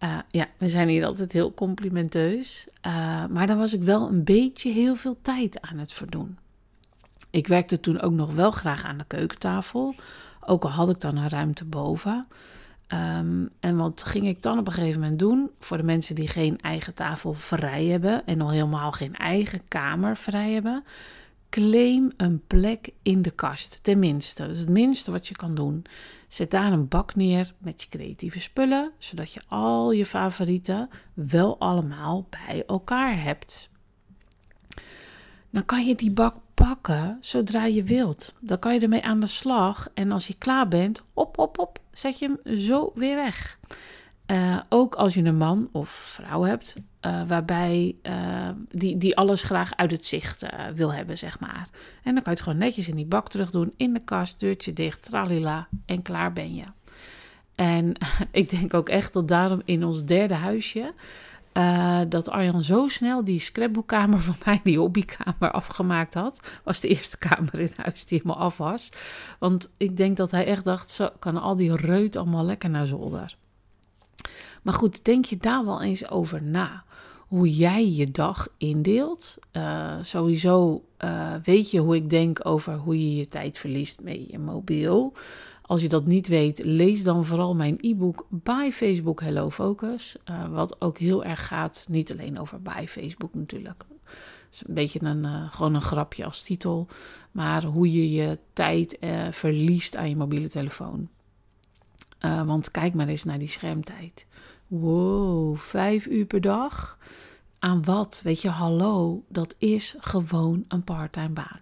Uh, 0.04 0.19
ja, 0.30 0.47
we 0.59 0.69
zijn 0.69 0.88
hier 0.88 1.04
altijd 1.04 1.33
heel 1.33 1.54
complimenteus. 1.54 2.69
maar 3.30 3.47
dan 3.47 3.59
was 3.59 3.73
ik 3.73 3.83
wel 3.83 4.09
een 4.09 4.25
beetje 4.25 4.73
heel 4.73 4.95
veel 4.95 5.19
tijd 5.23 5.61
aan 5.61 5.78
het 5.78 5.92
verdoen. 5.92 6.38
Ik 7.30 7.47
werkte 7.47 7.80
toen 7.80 8.00
ook 8.00 8.12
nog 8.12 8.35
wel 8.35 8.50
graag 8.50 8.85
aan 8.85 8.99
de 8.99 9.04
keukentafel. 9.07 9.95
Ook 10.40 10.64
al 10.64 10.71
had 10.71 10.90
ik 10.90 11.00
dan 11.00 11.16
een 11.16 11.28
ruimte 11.28 11.64
boven. 11.64 12.26
Um, 12.92 13.50
en 13.61 13.76
wat 13.76 14.02
ging 14.02 14.26
ik 14.26 14.42
dan 14.42 14.59
op 14.59 14.66
een 14.66 14.73
gegeven 14.73 15.00
moment 15.00 15.19
doen? 15.19 15.50
Voor 15.59 15.76
de 15.76 15.83
mensen 15.83 16.14
die 16.14 16.28
geen 16.28 16.59
eigen 16.59 16.95
tafel 16.95 17.33
vrij 17.33 17.85
hebben 17.85 18.26
en 18.26 18.40
al 18.40 18.50
helemaal 18.50 18.92
geen 18.92 19.16
eigen 19.16 19.61
kamer 19.69 20.16
vrij 20.16 20.52
hebben, 20.52 20.85
claim 21.50 22.12
een 22.16 22.47
plek 22.47 22.90
in 23.02 23.23
de 23.23 23.30
kast. 23.30 23.85
Tenminste, 23.85 24.42
dat 24.42 24.54
is 24.54 24.61
het 24.61 24.69
minste 24.69 25.11
wat 25.11 25.26
je 25.26 25.37
kan 25.37 25.54
doen. 25.54 25.85
Zet 26.28 26.50
daar 26.50 26.73
een 26.73 26.88
bak 26.88 27.14
neer 27.14 27.52
met 27.59 27.83
je 27.83 27.88
creatieve 27.88 28.40
spullen, 28.40 28.92
zodat 28.99 29.33
je 29.33 29.40
al 29.49 29.92
je 29.92 30.07
favorieten 30.07 30.88
wel 31.14 31.59
allemaal 31.59 32.26
bij 32.30 32.64
elkaar 32.66 33.23
hebt. 33.23 33.71
Dan 35.50 35.64
kan 35.64 35.85
je 35.85 35.95
die 35.95 36.11
bak 36.11 36.37
pakken 36.54 37.19
zodra 37.21 37.64
je 37.64 37.83
wilt. 37.83 38.35
Dan 38.40 38.59
kan 38.59 38.75
je 38.75 38.80
ermee 38.80 39.02
aan 39.02 39.21
de 39.21 39.26
slag. 39.26 39.88
En 39.95 40.12
als 40.12 40.26
je 40.26 40.35
klaar 40.38 40.69
bent, 40.69 41.02
op, 41.14 41.38
op, 41.38 41.59
op, 41.59 41.78
zet 41.92 42.19
je 42.19 42.38
hem 42.42 42.59
zo 42.59 42.92
weer 42.95 43.16
weg. 43.16 43.59
Uh, 44.30 44.60
ook 44.68 44.94
als 44.94 45.14
je 45.14 45.22
een 45.22 45.37
man 45.37 45.68
of 45.72 45.88
vrouw 45.88 46.42
hebt, 46.42 46.75
uh, 47.06 47.22
waarbij 47.26 47.96
uh, 48.02 48.49
die, 48.68 48.96
die 48.96 49.16
alles 49.16 49.42
graag 49.42 49.76
uit 49.76 49.90
het 49.90 50.06
zicht 50.06 50.46
wil 50.75 50.92
hebben, 50.92 51.18
zeg 51.18 51.40
maar. 51.40 51.68
En 52.02 52.14
dan 52.14 52.22
kan 52.22 52.22
je 52.25 52.30
het 52.30 52.40
gewoon 52.40 52.58
netjes 52.58 52.88
in 52.88 52.96
die 52.96 53.06
bak 53.06 53.28
terug 53.28 53.50
doen, 53.50 53.72
in 53.76 53.92
de 53.92 54.04
kast, 54.04 54.40
deurtje 54.40 54.72
dicht, 54.72 55.02
tralila, 55.02 55.68
en 55.87 56.02
klaar 56.02 56.32
ben 56.32 56.54
je. 56.54 56.64
En 57.54 57.92
ik 58.30 58.50
denk 58.50 58.75
ook 58.75 58.88
echt 58.88 59.12
dat 59.12 59.28
daarom 59.28 59.62
in 59.64 59.84
ons 59.84 60.04
derde 60.04 60.34
huisje 60.34 60.94
dat 62.08 62.28
Arjan 62.28 62.64
zo 62.64 62.88
snel 62.88 63.25
die 63.25 63.40
scrapbookkamer 63.40 64.20
van 64.30 64.37
mij, 64.44 64.60
die 64.64 64.78
hobbykamer, 64.78 65.50
afgemaakt 65.50 66.14
had. 66.14 66.42
Was 66.64 66.80
de 66.80 66.88
eerste 66.88 67.18
kamer 67.18 67.60
in 67.60 67.72
huis 67.76 68.04
die 68.04 68.18
helemaal 68.18 68.42
af 68.44 68.56
was. 68.56 68.92
Want 69.38 69.70
ik 69.76 69.96
denk 69.96 70.16
dat 70.16 70.30
hij 70.30 70.46
echt 70.46 70.64
dacht, 70.64 70.90
zo 70.90 71.08
kan 71.18 71.37
al 71.37 71.56
die 71.56 71.76
reut 71.76 72.16
allemaal 72.16 72.44
lekker 72.44 72.70
naar 72.70 72.87
zolder. 72.87 73.37
Maar 74.62 74.75
goed, 74.75 75.05
denk 75.05 75.25
je 75.25 75.37
daar 75.37 75.64
wel 75.64 75.83
eens 75.83 76.11
over 76.11 76.43
na. 76.43 76.85
Hoe 77.19 77.50
jij 77.50 77.90
je 77.90 78.11
dag 78.11 78.49
indeelt. 78.57 79.38
Uh, 79.52 79.97
sowieso 80.02 80.85
uh, 81.05 81.35
weet 81.43 81.71
je 81.71 81.81
hoe 81.81 81.97
ik 81.97 82.11
denk 82.11 82.47
over 82.47 82.76
hoe 82.76 82.99
je 82.99 83.17
je 83.17 83.29
tijd 83.29 83.59
verliest 83.59 84.00
met 84.02 84.31
je 84.31 84.38
mobiel. 84.38 85.12
Als 85.62 85.83
je 85.83 85.88
dat 85.88 86.07
niet 86.07 86.29
weet, 86.29 86.64
lees 86.64 87.02
dan 87.02 87.25
vooral 87.25 87.55
mijn 87.55 87.79
e-book 87.81 88.26
By 88.29 88.71
Facebook 88.73 89.21
Hello 89.21 89.50
Focus. 89.50 90.17
Uh, 90.31 90.49
wat 90.49 90.81
ook 90.81 90.99
heel 90.99 91.25
erg 91.25 91.47
gaat, 91.47 91.87
niet 91.88 92.12
alleen 92.12 92.38
over 92.38 92.62
By 92.62 92.85
Facebook 92.88 93.35
natuurlijk. 93.35 93.85
Het 94.19 94.55
is 94.55 94.62
een 94.67 94.75
beetje 94.75 95.02
een, 95.02 95.50
gewoon 95.50 95.75
een 95.75 95.81
grapje 95.81 96.25
als 96.25 96.43
titel. 96.43 96.87
Maar 97.31 97.64
hoe 97.64 97.93
je 97.93 98.11
je 98.11 98.38
tijd 98.52 98.99
verliest 99.31 99.97
aan 99.97 100.09
je 100.09 100.17
mobiele 100.17 100.49
telefoon. 100.49 101.09
Want 102.21 102.71
kijk 102.71 102.95
maar 102.95 103.09
eens 103.09 103.25
naar 103.25 103.39
die 103.39 103.49
schermtijd. 103.49 104.27
Wow, 104.67 105.57
vijf 105.57 106.07
uur 106.07 106.25
per 106.25 106.41
dag. 106.41 106.99
Aan 107.59 107.85
wat? 107.85 108.21
Weet 108.25 108.43
je, 108.43 108.49
hallo, 108.49 109.25
dat 109.29 109.55
is 109.59 109.95
gewoon 109.99 110.65
een 110.69 110.85
parttime 110.85 111.29
baan. 111.29 111.61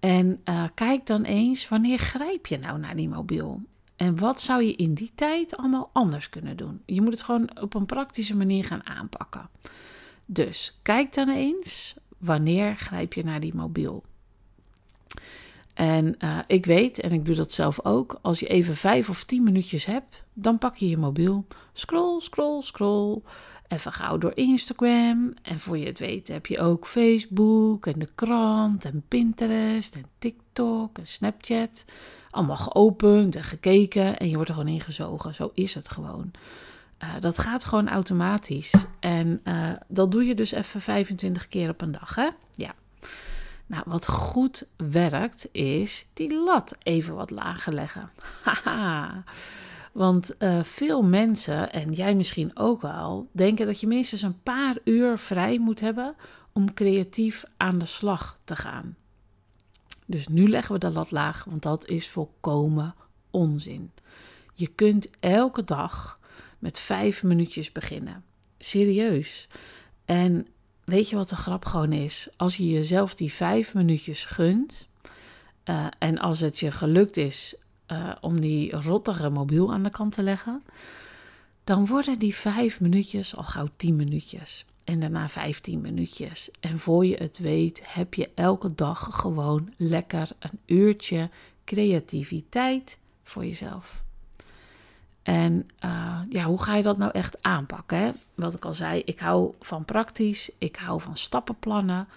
En 0.00 0.40
uh, 0.44 0.64
kijk 0.74 1.06
dan 1.06 1.22
eens, 1.22 1.68
wanneer 1.68 1.98
grijp 1.98 2.46
je 2.46 2.58
nou 2.58 2.78
naar 2.78 2.96
die 2.96 3.08
mobiel? 3.08 3.62
En 3.96 4.18
wat 4.18 4.40
zou 4.40 4.62
je 4.62 4.74
in 4.74 4.94
die 4.94 5.12
tijd 5.14 5.56
allemaal 5.56 5.90
anders 5.92 6.28
kunnen 6.28 6.56
doen? 6.56 6.82
Je 6.86 7.00
moet 7.00 7.12
het 7.12 7.22
gewoon 7.22 7.60
op 7.60 7.74
een 7.74 7.86
praktische 7.86 8.36
manier 8.36 8.64
gaan 8.64 8.86
aanpakken. 8.86 9.48
Dus 10.26 10.78
kijk 10.82 11.14
dan 11.14 11.28
eens, 11.28 11.94
wanneer 12.18 12.76
grijp 12.76 13.12
je 13.12 13.24
naar 13.24 13.40
die 13.40 13.54
mobiel? 13.54 14.04
En 15.74 16.14
uh, 16.18 16.38
ik 16.46 16.66
weet, 16.66 17.00
en 17.00 17.12
ik 17.12 17.24
doe 17.24 17.34
dat 17.34 17.52
zelf 17.52 17.84
ook, 17.84 18.18
als 18.22 18.40
je 18.40 18.46
even 18.46 18.76
vijf 18.76 19.08
of 19.08 19.24
tien 19.24 19.42
minuutjes 19.42 19.84
hebt, 19.84 20.26
dan 20.32 20.58
pak 20.58 20.76
je 20.76 20.88
je 20.88 20.98
mobiel, 20.98 21.46
scroll, 21.72 22.20
scroll, 22.20 22.62
scroll 22.62 23.20
even 23.72 23.92
gauw 23.92 24.18
door 24.18 24.32
Instagram. 24.34 25.34
En 25.42 25.58
voor 25.58 25.78
je 25.78 25.86
het 25.86 25.98
weet 25.98 26.28
heb 26.28 26.46
je 26.46 26.58
ook 26.58 26.86
Facebook 26.86 27.86
en 27.86 27.98
de 27.98 28.08
krant 28.14 28.84
en 28.84 29.04
Pinterest 29.08 29.94
en 29.94 30.04
TikTok 30.18 30.98
en 30.98 31.06
Snapchat. 31.06 31.84
Allemaal 32.30 32.56
geopend 32.56 33.36
en 33.36 33.44
gekeken 33.44 34.18
en 34.18 34.28
je 34.28 34.34
wordt 34.34 34.48
er 34.48 34.56
gewoon 34.56 34.72
ingezogen. 34.72 35.34
Zo 35.34 35.50
is 35.54 35.74
het 35.74 35.88
gewoon. 35.88 36.30
Uh, 37.02 37.14
dat 37.20 37.38
gaat 37.38 37.64
gewoon 37.64 37.88
automatisch. 37.88 38.86
En 39.00 39.40
uh, 39.44 39.70
dat 39.88 40.10
doe 40.10 40.24
je 40.24 40.34
dus 40.34 40.52
even 40.52 40.80
25 40.80 41.48
keer 41.48 41.68
op 41.68 41.80
een 41.80 41.92
dag, 41.92 42.14
hè? 42.14 42.28
Ja. 42.54 42.74
Nou, 43.72 43.84
wat 43.86 44.08
goed 44.08 44.68
werkt 44.76 45.48
is 45.52 46.06
die 46.12 46.34
lat 46.34 46.76
even 46.82 47.14
wat 47.14 47.30
lager 47.30 47.72
leggen. 47.72 48.10
Haha. 48.44 49.24
Want 49.92 50.34
uh, 50.38 50.62
veel 50.62 51.02
mensen, 51.02 51.72
en 51.72 51.92
jij 51.92 52.14
misschien 52.14 52.56
ook 52.56 52.82
wel, 52.82 53.28
denken 53.30 53.66
dat 53.66 53.80
je 53.80 53.86
minstens 53.86 54.22
een 54.22 54.42
paar 54.42 54.76
uur 54.84 55.18
vrij 55.18 55.58
moet 55.58 55.80
hebben 55.80 56.14
om 56.52 56.74
creatief 56.74 57.44
aan 57.56 57.78
de 57.78 57.84
slag 57.84 58.38
te 58.44 58.56
gaan. 58.56 58.96
Dus 60.06 60.28
nu 60.28 60.48
leggen 60.48 60.74
we 60.74 60.80
de 60.80 60.90
lat 60.90 61.10
laag, 61.10 61.44
want 61.44 61.62
dat 61.62 61.86
is 61.86 62.08
volkomen 62.08 62.94
onzin. 63.30 63.90
Je 64.54 64.66
kunt 64.66 65.10
elke 65.20 65.64
dag 65.64 66.18
met 66.58 66.78
vijf 66.78 67.22
minuutjes 67.22 67.72
beginnen. 67.72 68.24
Serieus. 68.58 69.48
En 70.04 70.46
weet 70.92 71.08
je 71.08 71.16
wat 71.16 71.28
de 71.28 71.36
grap 71.36 71.64
gewoon 71.64 71.92
is? 71.92 72.28
Als 72.36 72.56
je 72.56 72.70
jezelf 72.70 73.14
die 73.14 73.32
vijf 73.32 73.74
minuutjes 73.74 74.24
gunt. 74.24 74.88
Uh, 75.64 75.86
en 75.98 76.18
als 76.18 76.40
het 76.40 76.58
je 76.58 76.70
gelukt 76.70 77.16
is 77.16 77.56
uh, 77.92 78.12
om 78.20 78.40
die 78.40 78.70
rottige 78.70 79.28
mobiel 79.28 79.72
aan 79.72 79.82
de 79.82 79.90
kant 79.90 80.12
te 80.12 80.22
leggen, 80.22 80.62
dan 81.64 81.86
worden 81.86 82.18
die 82.18 82.34
vijf 82.34 82.80
minuutjes 82.80 83.36
al 83.36 83.42
gauw 83.42 83.68
tien 83.76 83.96
minuutjes. 83.96 84.64
En 84.84 85.00
daarna 85.00 85.28
15 85.28 85.80
minuutjes. 85.80 86.50
En 86.60 86.78
voor 86.78 87.06
je 87.06 87.16
het 87.16 87.38
weet, 87.38 87.82
heb 87.84 88.14
je 88.14 88.30
elke 88.34 88.74
dag 88.74 89.08
gewoon 89.10 89.72
lekker 89.76 90.28
een 90.38 90.58
uurtje 90.66 91.30
creativiteit 91.64 92.98
voor 93.22 93.44
jezelf. 93.44 94.00
En 95.22 95.70
uh, 95.84 96.18
ja, 96.28 96.44
hoe 96.44 96.62
ga 96.62 96.74
je 96.74 96.82
dat 96.82 96.98
nou 96.98 97.10
echt 97.12 97.42
aanpakken? 97.42 97.98
Hè? 97.98 98.10
Wat 98.34 98.54
ik 98.54 98.64
al 98.64 98.74
zei, 98.74 99.02
ik 99.04 99.18
hou 99.18 99.54
van 99.60 99.84
praktisch, 99.84 100.50
ik 100.58 100.76
hou 100.76 101.00
van 101.00 101.16
stappenplannen. 101.16 102.08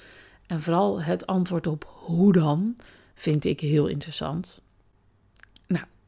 En 0.48 0.62
vooral 0.62 1.02
het 1.02 1.28
antwoord 1.28 1.68
op 1.68 1.94
hoe 1.94 2.34
dan 2.34 2.76
vind 3.14 3.46
ik 3.46 3.60
heel 3.60 3.88
interessant. 3.88 4.64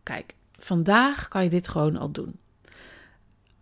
Kijk, 0.07 0.35
vandaag 0.51 1.27
kan 1.27 1.43
je 1.43 1.49
dit 1.49 1.67
gewoon 1.67 1.97
al 1.97 2.11
doen. 2.11 2.39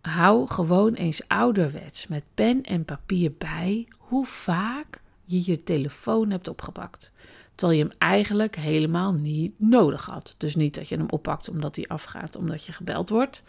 Hou 0.00 0.48
gewoon 0.48 0.94
eens 0.94 1.28
ouderwets 1.28 2.06
met 2.06 2.22
pen 2.34 2.62
en 2.62 2.84
papier 2.84 3.32
bij 3.38 3.88
hoe 3.98 4.26
vaak 4.26 5.00
je 5.24 5.42
je 5.44 5.62
telefoon 5.62 6.30
hebt 6.30 6.48
opgepakt. 6.48 7.12
Terwijl 7.56 7.78
je 7.78 7.84
hem 7.84 7.94
eigenlijk 7.98 8.56
helemaal 8.56 9.12
niet 9.12 9.60
nodig 9.60 10.06
had. 10.06 10.34
Dus 10.36 10.56
niet 10.56 10.74
dat 10.74 10.88
je 10.88 10.96
hem 10.96 11.08
oppakt 11.10 11.48
omdat 11.48 11.76
hij 11.76 11.84
afgaat, 11.88 12.36
omdat 12.36 12.64
je 12.64 12.72
gebeld 12.72 13.08
wordt. 13.08 13.42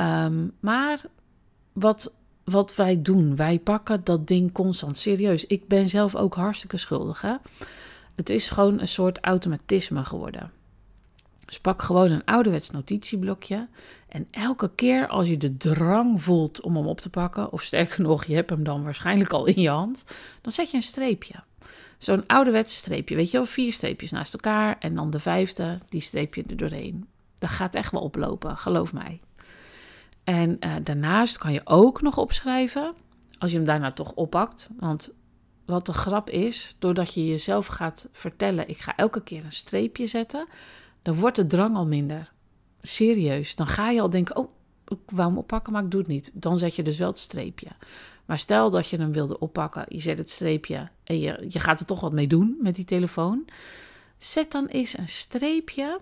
Um, 0.00 0.52
maar 0.60 1.02
wat, 1.72 2.14
wat 2.44 2.74
wij 2.74 3.02
doen, 3.02 3.36
wij 3.36 3.58
pakken 3.58 4.04
dat 4.04 4.26
ding 4.26 4.52
constant 4.52 4.98
serieus. 4.98 5.46
Ik 5.46 5.68
ben 5.68 5.88
zelf 5.88 6.16
ook 6.16 6.34
hartstikke 6.34 6.76
schuldig. 6.76 7.20
Hè? 7.20 7.34
Het 8.14 8.30
is 8.30 8.50
gewoon 8.50 8.80
een 8.80 8.88
soort 8.88 9.18
automatisme 9.18 10.04
geworden. 10.04 10.50
Dus 11.48 11.60
pak 11.60 11.82
gewoon 11.82 12.10
een 12.10 12.24
ouderwets 12.24 12.70
notitieblokje. 12.70 13.68
En 14.08 14.28
elke 14.30 14.70
keer 14.74 15.06
als 15.06 15.28
je 15.28 15.36
de 15.36 15.56
drang 15.56 16.22
voelt 16.22 16.60
om 16.60 16.76
hem 16.76 16.86
op 16.86 17.00
te 17.00 17.10
pakken, 17.10 17.52
of 17.52 17.62
sterker 17.62 18.02
nog, 18.02 18.24
je 18.24 18.34
hebt 18.34 18.50
hem 18.50 18.64
dan 18.64 18.84
waarschijnlijk 18.84 19.32
al 19.32 19.46
in 19.46 19.60
je 19.60 19.68
hand, 19.68 20.04
dan 20.40 20.52
zet 20.52 20.70
je 20.70 20.76
een 20.76 20.82
streepje. 20.82 21.34
Zo'n 21.98 22.26
ouderwets 22.26 22.76
streepje, 22.76 23.16
weet 23.16 23.30
je 23.30 23.36
wel, 23.36 23.46
vier 23.46 23.72
streepjes 23.72 24.10
naast 24.10 24.32
elkaar 24.32 24.76
en 24.78 24.94
dan 24.94 25.10
de 25.10 25.18
vijfde, 25.18 25.78
die 25.88 26.00
streep 26.00 26.34
je 26.34 26.42
er 26.42 26.56
doorheen. 26.56 27.08
Dat 27.38 27.50
gaat 27.50 27.74
echt 27.74 27.92
wel 27.92 28.02
oplopen, 28.02 28.56
geloof 28.56 28.92
mij. 28.92 29.20
En 30.24 30.56
uh, 30.60 30.74
daarnaast 30.82 31.38
kan 31.38 31.52
je 31.52 31.60
ook 31.64 32.02
nog 32.02 32.16
opschrijven, 32.16 32.94
als 33.38 33.50
je 33.50 33.56
hem 33.56 33.66
daarna 33.66 33.92
toch 33.92 34.12
oppakt, 34.12 34.68
want 34.78 35.12
wat 35.64 35.86
de 35.86 35.92
grap 35.92 36.30
is, 36.30 36.76
doordat 36.78 37.14
je 37.14 37.26
jezelf 37.26 37.66
gaat 37.66 38.08
vertellen, 38.12 38.68
ik 38.68 38.78
ga 38.78 38.96
elke 38.96 39.22
keer 39.22 39.44
een 39.44 39.52
streepje 39.52 40.06
zetten, 40.06 40.46
dan 41.02 41.14
wordt 41.14 41.36
de 41.36 41.46
drang 41.46 41.76
al 41.76 41.86
minder. 41.86 42.32
serieus. 42.82 43.54
Dan 43.54 43.66
ga 43.66 43.90
je 43.90 44.00
al 44.00 44.10
denken, 44.10 44.36
oh, 44.36 44.48
ik 44.86 44.98
wou 45.06 45.28
hem 45.28 45.38
oppakken, 45.38 45.72
maar 45.72 45.84
ik 45.84 45.90
doe 45.90 46.00
het 46.00 46.08
niet. 46.08 46.30
Dan 46.34 46.58
zet 46.58 46.74
je 46.74 46.82
dus 46.82 46.98
wel 46.98 47.08
het 47.08 47.18
streepje. 47.18 47.68
Maar 48.24 48.38
stel 48.38 48.70
dat 48.70 48.88
je 48.88 48.96
hem 48.96 49.12
wilde 49.12 49.38
oppakken, 49.38 49.84
je 49.88 50.00
zet 50.00 50.18
het 50.18 50.30
streepje 50.30 50.88
en 51.04 51.18
je, 51.20 51.46
je 51.48 51.60
gaat 51.60 51.80
er 51.80 51.86
toch 51.86 52.00
wat 52.00 52.12
mee 52.12 52.26
doen 52.26 52.56
met 52.60 52.74
die 52.74 52.84
telefoon. 52.84 53.44
Zet 54.18 54.52
dan 54.52 54.66
eens 54.66 54.98
een 54.98 55.08
streepje 55.08 56.00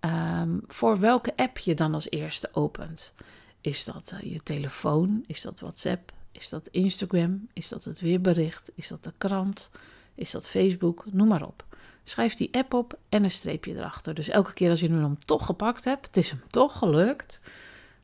ehm, 0.00 0.58
voor 0.66 0.98
welke 0.98 1.36
app 1.36 1.58
je 1.58 1.74
dan 1.74 1.94
als 1.94 2.10
eerste 2.10 2.48
opent. 2.52 3.14
Is 3.60 3.84
dat 3.84 4.14
eh, 4.20 4.32
je 4.32 4.42
telefoon? 4.42 5.24
Is 5.26 5.40
dat 5.40 5.60
WhatsApp? 5.60 6.12
Is 6.32 6.48
dat 6.48 6.68
Instagram? 6.68 7.48
Is 7.52 7.68
dat 7.68 7.84
het 7.84 8.00
weerbericht? 8.00 8.70
Is 8.74 8.88
dat 8.88 9.04
de 9.04 9.12
krant? 9.18 9.70
Is 10.14 10.30
dat 10.30 10.48
Facebook? 10.48 11.04
Noem 11.12 11.28
maar 11.28 11.46
op. 11.46 11.64
Schrijf 12.10 12.34
die 12.34 12.54
app 12.54 12.74
op 12.74 12.98
en 13.08 13.24
een 13.24 13.30
streepje 13.30 13.74
erachter. 13.74 14.14
Dus 14.14 14.28
elke 14.28 14.52
keer 14.52 14.70
als 14.70 14.80
je 14.80 14.88
hem 14.88 15.18
toch 15.18 15.46
gepakt 15.46 15.84
hebt, 15.84 16.06
het 16.06 16.16
is 16.16 16.30
hem 16.30 16.42
toch 16.48 16.78
gelukt. 16.78 17.40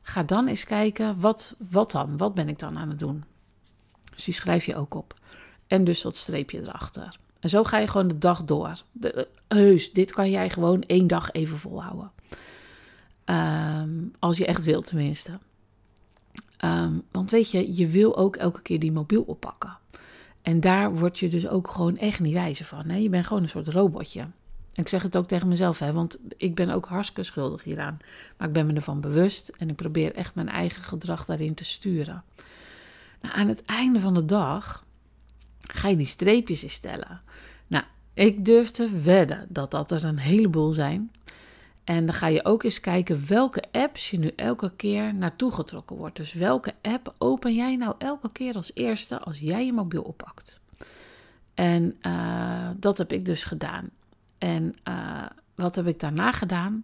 Ga 0.01 0.23
dan 0.23 0.47
eens 0.47 0.63
kijken, 0.63 1.19
wat, 1.19 1.55
wat 1.69 1.91
dan? 1.91 2.17
Wat 2.17 2.33
ben 2.33 2.49
ik 2.49 2.59
dan 2.59 2.77
aan 2.77 2.89
het 2.89 2.99
doen? 2.99 3.23
Dus 4.15 4.23
die 4.23 4.33
schrijf 4.33 4.65
je 4.65 4.75
ook 4.75 4.93
op. 4.93 5.13
En 5.67 5.83
dus 5.83 6.01
dat 6.01 6.15
streepje 6.15 6.59
erachter. 6.59 7.17
En 7.39 7.49
zo 7.49 7.63
ga 7.63 7.77
je 7.77 7.87
gewoon 7.87 8.07
de 8.07 8.17
dag 8.17 8.43
door. 8.43 8.83
De, 8.91 9.27
heus, 9.47 9.93
dit 9.93 10.11
kan 10.11 10.29
jij 10.29 10.49
gewoon 10.49 10.81
één 10.81 11.07
dag 11.07 11.31
even 11.31 11.57
volhouden. 11.57 12.11
Um, 13.25 14.11
als 14.19 14.37
je 14.37 14.45
echt 14.45 14.63
wilt, 14.63 14.85
tenminste. 14.85 15.39
Um, 16.65 17.03
want 17.11 17.31
weet 17.31 17.51
je, 17.51 17.75
je 17.75 17.87
wil 17.87 18.17
ook 18.17 18.35
elke 18.35 18.61
keer 18.61 18.79
die 18.79 18.91
mobiel 18.91 19.21
oppakken. 19.21 19.77
En 20.47 20.59
daar 20.59 20.95
word 20.95 21.19
je 21.19 21.29
dus 21.29 21.47
ook 21.47 21.71
gewoon 21.71 21.97
echt 21.97 22.19
niet 22.19 22.33
wijzer 22.33 22.65
van. 22.65 22.89
Hè? 22.89 22.95
Je 22.95 23.09
bent 23.09 23.25
gewoon 23.25 23.43
een 23.43 23.49
soort 23.49 23.67
robotje. 23.67 24.19
En 24.19 24.83
ik 24.83 24.87
zeg 24.87 25.03
het 25.03 25.17
ook 25.17 25.27
tegen 25.27 25.47
mezelf, 25.47 25.79
hè, 25.79 25.91
want 25.91 26.17
ik 26.37 26.55
ben 26.55 26.69
ook 26.69 26.85
hartstikke 26.85 27.23
schuldig 27.23 27.63
hieraan. 27.63 27.97
Maar 28.37 28.47
ik 28.47 28.53
ben 28.53 28.65
me 28.65 28.73
ervan 28.73 29.01
bewust 29.01 29.47
en 29.57 29.69
ik 29.69 29.75
probeer 29.75 30.15
echt 30.15 30.35
mijn 30.35 30.49
eigen 30.49 30.83
gedrag 30.83 31.25
daarin 31.25 31.53
te 31.53 31.65
sturen. 31.65 32.23
Nou, 33.21 33.35
aan 33.35 33.47
het 33.47 33.65
einde 33.65 33.99
van 33.99 34.13
de 34.13 34.25
dag 34.25 34.85
ga 35.59 35.87
je 35.87 35.95
die 35.95 36.05
streepjes 36.05 36.63
eens 36.63 36.73
stellen. 36.73 37.19
Nou, 37.67 37.83
ik 38.13 38.45
durf 38.45 38.71
te 38.71 38.99
wedden 38.99 39.45
dat 39.49 39.71
dat 39.71 39.91
er 39.91 40.05
een 40.05 40.19
heleboel 40.19 40.71
zijn. 40.71 41.11
En 41.87 42.05
dan 42.05 42.15
ga 42.15 42.27
je 42.27 42.45
ook 42.45 42.63
eens 42.63 42.79
kijken 42.79 43.27
welke 43.27 43.63
apps 43.71 44.09
je 44.09 44.19
nu 44.19 44.31
elke 44.35 44.71
keer 44.75 45.15
naartoe 45.15 45.51
getrokken 45.51 45.95
wordt. 45.95 46.15
Dus 46.15 46.33
welke 46.33 46.73
app 46.81 47.13
open 47.17 47.53
jij 47.53 47.75
nou 47.75 47.95
elke 47.97 48.31
keer 48.31 48.55
als 48.55 48.71
eerste 48.73 49.19
als 49.19 49.39
jij 49.39 49.65
je 49.65 49.73
mobiel 49.73 50.01
oppakt? 50.01 50.61
En 51.53 51.97
uh, 52.01 52.69
dat 52.77 52.97
heb 52.97 53.11
ik 53.11 53.25
dus 53.25 53.43
gedaan. 53.43 53.89
En 54.37 54.75
uh, 54.87 55.25
wat 55.55 55.75
heb 55.75 55.87
ik 55.87 55.99
daarna 55.99 56.31
gedaan? 56.31 56.83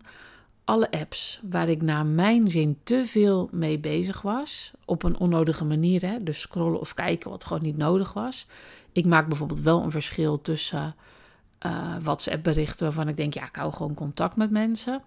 Alle 0.66 0.92
apps 0.92 1.40
waar 1.50 1.70
ik 1.70 1.82
naar 1.82 2.06
mijn 2.06 2.50
zin 2.50 2.80
te 2.84 3.06
veel 3.06 3.50
mee 3.52 3.80
bezig 3.80 4.22
was, 4.22 4.72
op 4.86 5.04
een 5.04 5.18
onnodige 5.18 5.66
manier, 5.66 6.02
hè, 6.02 6.24
dus 6.24 6.42
scrollen 6.42 6.80
of 6.80 6.94
kijken 6.94 7.30
wat 7.30 7.46
gewoon 7.46 7.64
niet 7.64 7.78
nodig 7.78 8.14
was. 8.14 8.48
Ik 8.92 9.06
maak 9.06 9.28
bijvoorbeeld 9.28 9.62
wel 9.62 9.84
een 9.84 9.92
verschil 9.92 10.42
tussen 10.42 10.96
WhatsApp-berichten 12.04 12.86
waarvan 12.86 13.08
ik 13.08 13.18
denk, 13.18 13.34
ja, 13.34 13.46
ik 13.48 13.56
hou 13.56 13.74
gewoon 13.74 13.94
contact 13.94 14.36
met 14.36 14.52
mensen. 14.52 15.02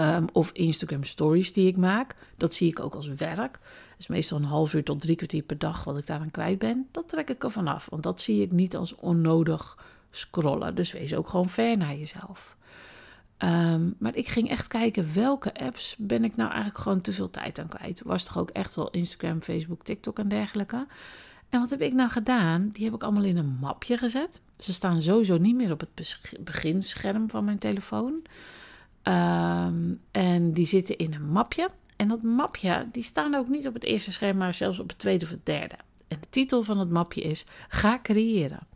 Um, 0.00 0.26
of 0.32 0.50
Instagram 0.50 1.04
stories 1.04 1.52
die 1.52 1.66
ik 1.66 1.76
maak. 1.76 2.14
Dat 2.36 2.54
zie 2.54 2.68
ik 2.68 2.80
ook 2.80 2.94
als 2.94 3.08
werk. 3.08 3.58
Dus 3.96 4.06
meestal 4.06 4.38
een 4.38 4.44
half 4.44 4.74
uur 4.74 4.84
tot 4.84 5.00
drie 5.00 5.16
kwartier 5.16 5.42
per 5.42 5.58
dag 5.58 5.84
wat 5.84 5.98
ik 5.98 6.06
daaraan 6.06 6.30
kwijt 6.30 6.58
ben. 6.58 6.88
Dat 6.90 7.08
trek 7.08 7.30
ik 7.30 7.44
er 7.44 7.50
vanaf. 7.50 7.86
Want 7.90 8.02
dat 8.02 8.20
zie 8.20 8.42
ik 8.42 8.52
niet 8.52 8.76
als 8.76 8.94
onnodig 8.94 9.78
scrollen. 10.10 10.74
Dus 10.74 10.92
wees 10.92 11.14
ook 11.14 11.28
gewoon 11.28 11.48
ver 11.48 11.76
naar 11.76 11.96
jezelf. 11.96 12.56
Um, 13.38 13.94
maar 13.98 14.16
ik 14.16 14.28
ging 14.28 14.50
echt 14.50 14.66
kijken 14.66 15.14
welke 15.14 15.54
apps 15.54 15.96
ben 15.98 16.24
ik 16.24 16.36
nou 16.36 16.50
eigenlijk 16.50 16.78
gewoon 16.78 17.00
te 17.00 17.12
veel 17.12 17.30
tijd 17.30 17.58
aan 17.58 17.68
kwijt. 17.68 18.02
Was 18.04 18.24
toch 18.24 18.38
ook 18.38 18.50
echt 18.50 18.74
wel 18.74 18.90
Instagram, 18.90 19.40
Facebook, 19.40 19.82
TikTok 19.82 20.18
en 20.18 20.28
dergelijke. 20.28 20.86
En 21.48 21.60
wat 21.60 21.70
heb 21.70 21.80
ik 21.80 21.92
nou 21.92 22.10
gedaan? 22.10 22.68
Die 22.68 22.84
heb 22.84 22.94
ik 22.94 23.02
allemaal 23.02 23.24
in 23.24 23.36
een 23.36 23.56
mapje 23.60 23.96
gezet. 23.96 24.40
Ze 24.56 24.72
staan 24.72 25.02
sowieso 25.02 25.36
niet 25.36 25.54
meer 25.54 25.72
op 25.72 25.80
het 25.80 26.18
beginscherm 26.40 27.30
van 27.30 27.44
mijn 27.44 27.58
telefoon. 27.58 28.22
Um, 29.02 30.00
en 30.10 30.52
die 30.52 30.66
zitten 30.66 30.96
in 30.96 31.14
een 31.14 31.30
mapje. 31.30 31.68
En 31.96 32.08
dat 32.08 32.22
mapje, 32.22 32.88
die 32.92 33.02
staan 33.02 33.34
ook 33.34 33.48
niet 33.48 33.66
op 33.66 33.74
het 33.74 33.84
eerste 33.84 34.12
scherm, 34.12 34.36
maar 34.36 34.54
zelfs 34.54 34.78
op 34.78 34.88
het 34.88 34.98
tweede 34.98 35.24
of 35.24 35.30
het 35.30 35.46
derde. 35.46 35.74
En 36.08 36.18
de 36.20 36.26
titel 36.30 36.62
van 36.62 36.78
het 36.78 36.90
mapje 36.90 37.20
is 37.20 37.44
Ga 37.68 37.98
creëren. 38.02 38.66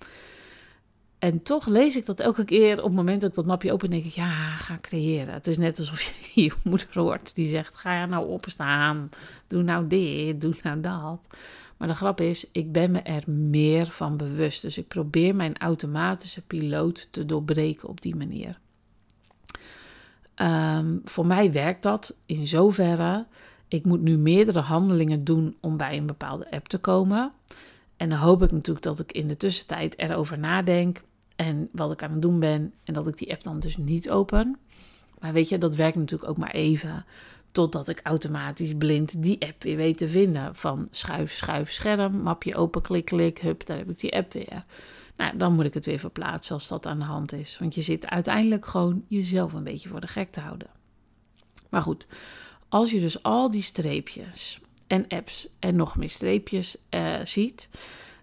En 1.19 1.43
toch 1.43 1.67
lees 1.67 1.97
ik 1.97 2.07
dat 2.07 2.21
elke 2.21 2.45
keer 2.45 2.79
op 2.79 2.85
het 2.85 2.95
moment 2.95 3.21
dat 3.21 3.31
ik 3.31 3.37
dat 3.37 3.47
mapje 3.47 3.73
open, 3.73 3.91
denk 3.91 4.05
ik, 4.05 4.13
ja, 4.13 4.31
ga 4.57 4.79
creëren. 4.81 5.35
Het 5.35 5.47
is 5.47 5.59
net 5.59 5.79
alsof 5.79 6.01
je 6.03 6.13
je 6.43 6.53
moeder 6.65 6.89
hoort 6.93 7.35
die 7.35 7.47
zegt, 7.47 7.77
ga 7.77 8.07
nou 8.07 8.29
opstaan, 8.29 9.09
doe 9.47 9.63
nou 9.63 9.87
dit, 9.87 10.41
doe 10.41 10.55
nou 10.63 10.81
dat. 10.81 11.27
Maar 11.77 11.89
de 11.89 11.95
grap 11.95 12.21
is, 12.21 12.51
ik 12.53 12.73
ben 12.73 12.91
me 12.91 13.01
er 13.01 13.31
meer 13.31 13.87
van 13.87 14.17
bewust. 14.17 14.63
Dus 14.63 14.79
ik 14.79 14.89
probeer 14.89 15.35
mijn 15.35 15.59
automatische 15.59 16.43
piloot 16.43 17.09
te 17.11 17.27
doorbreken 17.27 17.89
op 17.89 18.01
die 18.01 18.17
manier. 18.17 18.59
Um, 20.37 21.01
voor 21.05 21.27
mij 21.27 21.53
werkt 21.53 21.83
dat 21.83 22.17
in 22.27 22.47
zoverre. 22.47 23.27
Ik 23.69 23.85
moet 23.85 24.01
nu 24.01 24.19
meerdere 24.19 24.61
handelingen 24.61 25.25
doen 25.25 25.57
om 25.61 25.77
bij 25.77 25.97
een 25.97 26.07
bepaalde 26.07 26.51
app 26.51 26.69
te 26.69 26.79
komen. 26.79 27.33
En 27.97 28.09
dan 28.09 28.19
hoop 28.19 28.43
ik 28.43 28.53
natuurlijk 28.53 28.85
dat 28.85 29.01
ik 29.01 29.13
in 29.13 29.29
de 29.29 29.37
tussentijd 29.37 29.99
erover 29.99 30.39
nadenk 30.39 31.03
en 31.39 31.69
wat 31.73 31.93
ik 31.93 32.03
aan 32.03 32.11
het 32.11 32.23
doen 32.23 32.39
ben 32.39 32.73
en 32.85 32.95
dat 32.95 33.07
ik 33.07 33.17
die 33.17 33.31
app 33.33 33.43
dan 33.43 33.61
dus 33.61 33.77
niet 33.77 34.11
open. 34.11 34.59
Maar 35.19 35.33
weet 35.33 35.49
je, 35.49 35.59
dat 35.59 35.75
werkt 35.75 35.97
natuurlijk 35.97 36.31
ook 36.31 36.37
maar 36.39 36.51
even. 36.51 37.05
Totdat 37.53 37.89
ik 37.89 38.01
automatisch 38.03 38.75
blind 38.79 39.23
die 39.23 39.41
app 39.41 39.63
weer 39.63 39.77
weet 39.77 39.99
te 39.99 40.09
vinden. 40.09 40.55
Van 40.55 40.89
schuif, 40.91 41.33
schuif, 41.33 41.73
scherm, 41.73 42.23
mapje 42.23 42.57
open, 42.57 42.83
klik, 42.83 43.05
klik, 43.05 43.39
hup, 43.39 43.67
daar 43.67 43.77
heb 43.77 43.91
ik 43.91 43.99
die 43.99 44.17
app 44.17 44.33
weer. 44.33 44.65
Nou, 45.17 45.37
dan 45.37 45.55
moet 45.55 45.65
ik 45.65 45.75
het 45.75 45.87
weer 45.87 45.99
verplaatsen 45.99 46.55
als 46.55 46.69
dat 46.69 46.87
aan 46.87 46.99
de 46.99 47.05
hand 47.05 47.33
is. 47.33 47.59
Want 47.59 47.75
je 47.75 47.83
zit 47.83 48.07
uiteindelijk 48.07 48.67
gewoon 48.67 49.05
jezelf 49.07 49.53
een 49.53 49.65
beetje 49.65 49.89
voor 49.89 50.01
de 50.01 50.07
gek 50.07 50.31
te 50.31 50.41
houden. 50.41 50.69
Maar 51.69 51.83
goed, 51.83 52.07
als 52.69 52.91
je 52.91 53.01
dus 53.01 53.23
al 53.23 53.51
die 53.51 53.63
streepjes 53.63 54.61
en 54.87 55.09
apps 55.09 55.49
en 55.59 55.77
nog 55.77 55.97
meer 55.97 56.11
streepjes 56.11 56.77
uh, 56.91 57.17
ziet, 57.25 57.69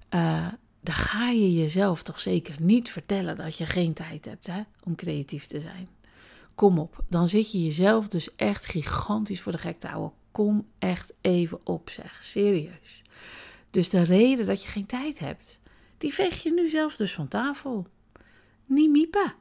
uh, 0.10 0.48
dan 0.86 0.96
ga 0.96 1.30
je 1.30 1.54
jezelf 1.54 2.04
toch 2.04 2.20
zeker 2.20 2.56
niet 2.60 2.90
vertellen 2.90 3.36
dat 3.36 3.58
je 3.58 3.66
geen 3.66 3.94
tijd 3.94 4.26
hebt 4.26 4.48
hè, 4.48 4.62
om 4.84 4.96
creatief 4.96 5.46
te 5.46 5.60
zijn. 5.60 5.88
Kom 6.56 6.80
op, 6.80 7.04
dan 7.10 7.28
zit 7.28 7.52
je 7.52 7.64
jezelf 7.64 8.08
dus 8.08 8.36
echt 8.36 8.66
gigantisch 8.66 9.42
voor 9.42 9.52
de 9.52 9.58
gek 9.58 9.80
te 9.80 9.88
houden. 9.88 10.12
Kom 10.32 10.68
echt 10.80 11.14
even 11.22 11.60
op, 11.64 11.90
zeg, 11.90 12.24
serieus. 12.24 13.02
Dus 13.72 13.90
de 13.90 14.02
reden 14.02 14.46
dat 14.46 14.64
je 14.64 14.70
geen 14.70 14.86
tijd 14.86 15.20
hebt, 15.20 15.60
die 15.98 16.14
veeg 16.14 16.44
je 16.44 16.54
nu 16.54 16.70
zelf 16.70 16.96
dus 16.96 17.14
van 17.14 17.28
tafel. 17.28 17.88
Niet 18.66 18.90
miepen. 18.90 19.34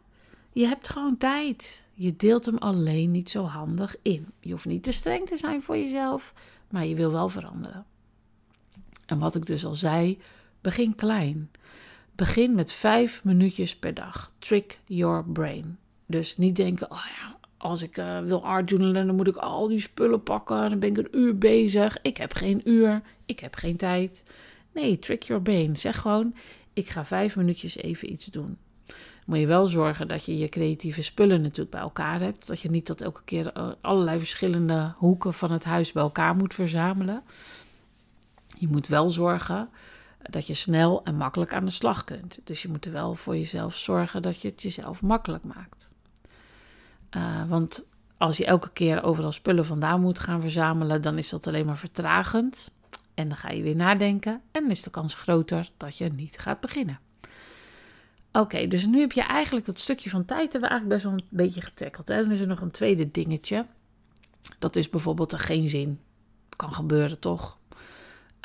Je 0.52 0.66
hebt 0.66 0.88
gewoon 0.88 1.16
tijd. 1.16 1.86
Je 1.94 2.16
deelt 2.16 2.46
hem 2.46 2.58
alleen 2.58 3.10
niet 3.10 3.30
zo 3.30 3.44
handig 3.44 3.96
in. 4.02 4.26
Je 4.40 4.50
hoeft 4.50 4.66
niet 4.66 4.82
te 4.82 4.92
streng 4.92 5.26
te 5.28 5.36
zijn 5.36 5.62
voor 5.62 5.76
jezelf, 5.76 6.32
maar 6.68 6.86
je 6.86 6.94
wil 6.94 7.12
wel 7.12 7.28
veranderen. 7.28 7.86
En 9.06 9.18
wat 9.18 9.34
ik 9.34 9.46
dus 9.46 9.64
al 9.64 9.74
zei, 9.74 10.18
begin 10.64 10.94
klein. 10.94 11.50
Begin 12.14 12.54
met 12.54 12.72
vijf 12.72 13.24
minuutjes 13.24 13.76
per 13.76 13.94
dag. 13.94 14.32
Trick 14.38 14.80
your 14.86 15.24
brain. 15.24 15.78
Dus 16.06 16.36
niet 16.36 16.56
denken, 16.56 16.90
oh 16.90 17.04
ja, 17.18 17.36
als 17.56 17.82
ik 17.82 17.98
uh, 17.98 18.20
wil 18.20 18.44
artjournalen, 18.44 19.06
dan 19.06 19.16
moet 19.16 19.26
ik 19.26 19.36
al 19.36 19.68
die 19.68 19.80
spullen 19.80 20.22
pakken. 20.22 20.70
Dan 20.70 20.78
ben 20.78 20.90
ik 20.90 20.96
een 20.96 21.18
uur 21.18 21.38
bezig. 21.38 21.98
Ik 22.02 22.16
heb 22.16 22.32
geen 22.32 22.68
uur. 22.68 23.02
Ik 23.26 23.40
heb 23.40 23.54
geen 23.54 23.76
tijd. 23.76 24.26
Nee, 24.72 24.98
trick 24.98 25.22
your 25.22 25.42
brain. 25.42 25.76
Zeg 25.76 26.00
gewoon, 26.00 26.34
ik 26.72 26.88
ga 26.88 27.04
vijf 27.04 27.36
minuutjes 27.36 27.76
even 27.76 28.12
iets 28.12 28.26
doen. 28.26 28.56
Moet 29.26 29.38
je 29.38 29.46
wel 29.46 29.66
zorgen 29.66 30.08
dat 30.08 30.24
je 30.24 30.38
je 30.38 30.48
creatieve 30.48 31.02
spullen 31.02 31.40
natuurlijk 31.40 31.70
bij 31.70 31.80
elkaar 31.80 32.20
hebt. 32.20 32.46
Dat 32.46 32.60
je 32.60 32.70
niet 32.70 32.86
dat 32.86 33.00
elke 33.00 33.24
keer 33.24 33.52
eh, 33.52 33.68
allerlei 33.80 34.18
verschillende 34.18 34.92
hoeken 34.96 35.34
van 35.34 35.52
het 35.52 35.64
huis 35.64 35.92
bij 35.92 36.02
elkaar 36.02 36.36
moet 36.36 36.54
verzamelen. 36.54 37.22
Je 38.58 38.68
moet 38.68 38.86
wel 38.86 39.10
zorgen 39.10 39.68
dat 40.30 40.46
je 40.46 40.54
snel 40.54 41.04
en 41.04 41.16
makkelijk 41.16 41.54
aan 41.54 41.64
de 41.64 41.70
slag 41.70 42.04
kunt. 42.04 42.40
Dus 42.44 42.62
je 42.62 42.68
moet 42.68 42.84
er 42.84 42.92
wel 42.92 43.14
voor 43.14 43.36
jezelf 43.36 43.76
zorgen 43.76 44.22
dat 44.22 44.40
je 44.40 44.48
het 44.48 44.62
jezelf 44.62 45.02
makkelijk 45.02 45.44
maakt. 45.44 45.92
Uh, 47.16 47.44
want 47.48 47.86
als 48.16 48.36
je 48.36 48.46
elke 48.46 48.72
keer 48.72 49.02
overal 49.02 49.32
spullen 49.32 49.66
vandaan 49.66 50.00
moet 50.00 50.18
gaan 50.18 50.40
verzamelen, 50.40 51.02
dan 51.02 51.18
is 51.18 51.28
dat 51.28 51.46
alleen 51.46 51.66
maar 51.66 51.78
vertragend. 51.78 52.72
En 53.14 53.28
dan 53.28 53.36
ga 53.36 53.50
je 53.50 53.62
weer 53.62 53.76
nadenken 53.76 54.40
en 54.50 54.70
is 54.70 54.82
de 54.82 54.90
kans 54.90 55.14
groter 55.14 55.70
dat 55.76 55.96
je 55.96 56.12
niet 56.12 56.38
gaat 56.38 56.60
beginnen. 56.60 56.98
Oké, 58.32 58.66
dus 58.66 58.86
nu 58.86 59.00
heb 59.00 59.12
je 59.12 59.22
eigenlijk 59.22 59.66
dat 59.66 59.78
stukje 59.78 60.10
van 60.10 60.24
tijd 60.24 60.52
hebben 60.52 60.60
we 60.60 60.76
eigenlijk 60.76 61.02
best 61.02 61.04
wel 61.04 61.12
een 61.12 61.36
beetje 61.36 61.60
getackeld. 61.60 62.08
Hè? 62.08 62.22
Dan 62.22 62.30
is 62.30 62.40
er 62.40 62.46
nog 62.46 62.60
een 62.60 62.70
tweede 62.70 63.10
dingetje. 63.10 63.66
Dat 64.58 64.76
is 64.76 64.90
bijvoorbeeld 64.90 65.32
er 65.32 65.38
geen 65.38 65.68
zin. 65.68 66.00
Kan 66.56 66.72
gebeuren 66.72 67.18
toch? 67.18 67.58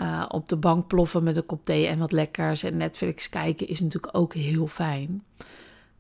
Uh, 0.01 0.25
op 0.27 0.49
de 0.49 0.55
bank 0.55 0.88
ploffen 0.88 1.23
met 1.23 1.35
een 1.35 1.45
kop 1.45 1.65
thee 1.65 1.88
en 1.88 1.99
wat 1.99 2.12
lekkers 2.12 2.63
en 2.63 2.77
Netflix 2.77 3.29
kijken 3.29 3.67
is 3.67 3.79
natuurlijk 3.79 4.17
ook 4.17 4.33
heel 4.33 4.67
fijn. 4.67 5.23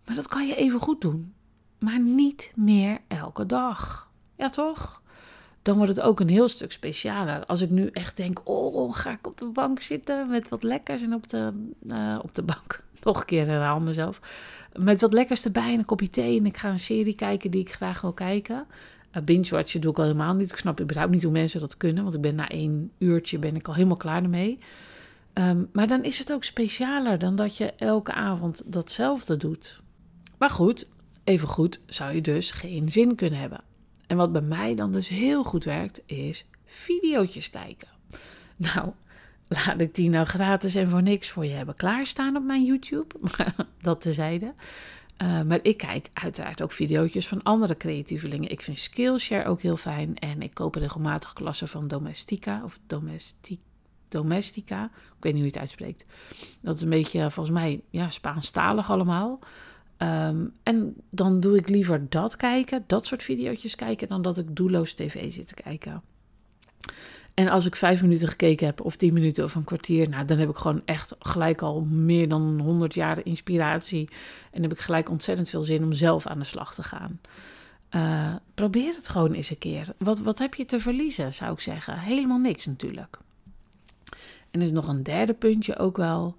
Maar 0.05 0.15
dat 0.15 0.27
kan 0.27 0.47
je 0.47 0.55
even 0.55 0.79
goed 0.79 1.01
doen. 1.01 1.33
Maar 1.79 1.99
niet 1.99 2.51
meer 2.55 2.97
elke 3.07 3.45
dag. 3.45 4.09
Ja, 4.35 4.49
toch? 4.49 5.01
Dan 5.61 5.77
wordt 5.77 5.95
het 5.95 6.05
ook 6.05 6.19
een 6.19 6.29
heel 6.29 6.47
stuk 6.47 6.71
specialer. 6.71 7.45
Als 7.45 7.61
ik 7.61 7.69
nu 7.69 7.89
echt 7.93 8.17
denk, 8.17 8.41
oh, 8.43 8.95
ga 8.95 9.11
ik 9.11 9.27
op 9.27 9.37
de 9.37 9.45
bank 9.45 9.79
zitten 9.79 10.29
met 10.29 10.49
wat 10.49 10.63
lekkers 10.63 11.01
en 11.01 11.13
op 11.13 11.29
de, 11.29 11.69
uh, 11.83 12.19
op 12.21 12.33
de 12.33 12.43
bank, 12.43 12.85
nog 13.03 13.19
een 13.19 13.25
keer 13.25 13.47
herhaal 13.47 13.79
mezelf, 13.79 14.19
met 14.73 15.01
wat 15.01 15.13
lekkers 15.13 15.45
erbij 15.45 15.73
en 15.73 15.79
een 15.79 15.85
kopje 15.85 16.09
thee 16.09 16.39
en 16.39 16.45
ik 16.45 16.57
ga 16.57 16.69
een 16.69 16.79
serie 16.79 17.15
kijken 17.15 17.51
die 17.51 17.61
ik 17.61 17.73
graag 17.73 18.01
wil 18.01 18.13
kijken. 18.13 18.65
Binge-watchen 19.23 19.81
doe 19.81 19.91
ik 19.91 19.97
al 19.97 20.03
helemaal 20.03 20.33
niet. 20.33 20.51
Ik 20.51 20.57
snap 20.57 20.81
überhaupt 20.81 21.11
niet 21.11 21.23
hoe 21.23 21.31
mensen 21.31 21.59
dat 21.59 21.77
kunnen, 21.77 22.03
want 22.03 22.15
ik 22.15 22.21
ben 22.21 22.35
na 22.35 22.49
één 22.49 22.91
uurtje 22.97 23.39
ben 23.39 23.55
ik 23.55 23.67
al 23.67 23.73
helemaal 23.73 23.97
klaar 23.97 24.23
ermee. 24.23 24.59
Um, 25.33 25.69
maar 25.73 25.87
dan 25.87 26.03
is 26.03 26.19
het 26.19 26.31
ook 26.31 26.43
specialer 26.43 27.19
dan 27.19 27.35
dat 27.35 27.57
je 27.57 27.73
elke 27.73 28.13
avond 28.13 28.61
datzelfde 28.65 29.37
doet. 29.37 29.81
Maar 30.37 30.49
goed, 30.49 30.87
even 31.23 31.47
goed 31.47 31.79
zou 31.85 32.15
je 32.15 32.21
dus 32.21 32.51
geen 32.51 32.89
zin 32.89 33.15
kunnen 33.15 33.39
hebben. 33.39 33.61
En 34.07 34.17
wat 34.17 34.31
bij 34.31 34.41
mij 34.41 34.75
dan 34.75 34.91
dus 34.91 35.07
heel 35.07 35.43
goed 35.43 35.63
werkt, 35.63 36.01
is 36.05 36.45
videootjes 36.65 37.49
kijken. 37.49 37.87
Nou, 38.55 38.91
laat 39.47 39.79
ik 39.79 39.95
die 39.95 40.09
nou 40.09 40.25
gratis 40.25 40.75
en 40.75 40.89
voor 40.89 41.01
niks 41.01 41.29
voor 41.29 41.45
je 41.45 41.53
hebben 41.53 41.75
klaarstaan 41.75 42.35
op 42.35 42.43
mijn 42.43 42.65
YouTube. 42.65 43.15
dat 43.81 44.01
tezijde. 44.01 44.53
Uh, 45.21 45.41
maar 45.41 45.59
ik 45.61 45.77
kijk 45.77 46.09
uiteraard 46.13 46.61
ook 46.61 46.71
videootjes 46.71 47.27
van 47.27 47.43
andere 47.43 47.77
creatievelingen. 47.77 48.49
Ik 48.49 48.61
vind 48.61 48.79
Skillshare 48.79 49.49
ook 49.49 49.61
heel 49.61 49.77
fijn. 49.77 50.15
En 50.15 50.41
ik 50.41 50.53
koop 50.53 50.75
regelmatig 50.75 51.33
klassen 51.33 51.67
van 51.67 51.87
Domestika 51.87 52.63
of 52.63 52.79
Domestic, 52.87 53.59
Domestica. 54.09 54.83
Ik 54.83 55.23
weet 55.23 55.33
niet 55.33 55.41
hoe 55.41 55.51
je 55.51 55.57
het 55.57 55.57
uitspreekt. 55.57 56.05
Dat 56.61 56.75
is 56.75 56.81
een 56.81 56.89
beetje, 56.89 57.31
volgens 57.31 57.55
mij, 57.55 57.81
ja, 57.89 58.09
Spaanstalig 58.09 58.91
allemaal. 58.91 59.39
Um, 59.97 60.53
en 60.63 60.95
dan 61.09 61.39
doe 61.39 61.57
ik 61.57 61.69
liever 61.69 62.09
dat 62.09 62.35
kijken, 62.35 62.83
dat 62.87 63.05
soort 63.05 63.23
video's 63.23 63.75
kijken, 63.75 64.07
dan 64.07 64.21
dat 64.21 64.37
ik 64.37 64.55
doelloos 64.55 64.93
tv 64.93 65.33
zit 65.33 65.47
te 65.47 65.53
kijken. 65.53 66.01
En 67.39 67.47
als 67.47 67.65
ik 67.65 67.75
vijf 67.75 68.01
minuten 68.01 68.27
gekeken 68.27 68.65
heb, 68.65 68.81
of 68.81 68.95
tien 68.95 69.13
minuten 69.13 69.43
of 69.43 69.55
een 69.55 69.63
kwartier, 69.63 70.09
nou, 70.09 70.25
dan 70.25 70.37
heb 70.37 70.49
ik 70.49 70.55
gewoon 70.55 70.81
echt 70.85 71.15
gelijk 71.19 71.61
al 71.61 71.81
meer 71.81 72.29
dan 72.29 72.59
100 72.59 72.93
jaar 72.93 73.25
inspiratie. 73.25 74.09
En 74.51 74.61
heb 74.61 74.71
ik 74.71 74.79
gelijk 74.79 75.09
ontzettend 75.09 75.49
veel 75.49 75.63
zin 75.63 75.83
om 75.83 75.93
zelf 75.93 76.27
aan 76.27 76.39
de 76.39 76.45
slag 76.45 76.73
te 76.73 76.83
gaan. 76.83 77.19
Uh, 77.95 78.35
probeer 78.53 78.93
het 78.95 79.07
gewoon 79.07 79.33
eens 79.33 79.49
een 79.49 79.57
keer. 79.57 79.87
Wat, 79.97 80.19
wat 80.19 80.39
heb 80.39 80.55
je 80.55 80.65
te 80.65 80.79
verliezen, 80.79 81.33
zou 81.33 81.53
ik 81.53 81.59
zeggen? 81.59 81.99
Helemaal 81.99 82.37
niks 82.37 82.65
natuurlijk. 82.65 83.17
En 84.51 84.59
er 84.59 84.65
is 84.65 84.71
nog 84.71 84.87
een 84.87 85.03
derde 85.03 85.33
puntje 85.33 85.77
ook 85.77 85.97
wel. 85.97 86.35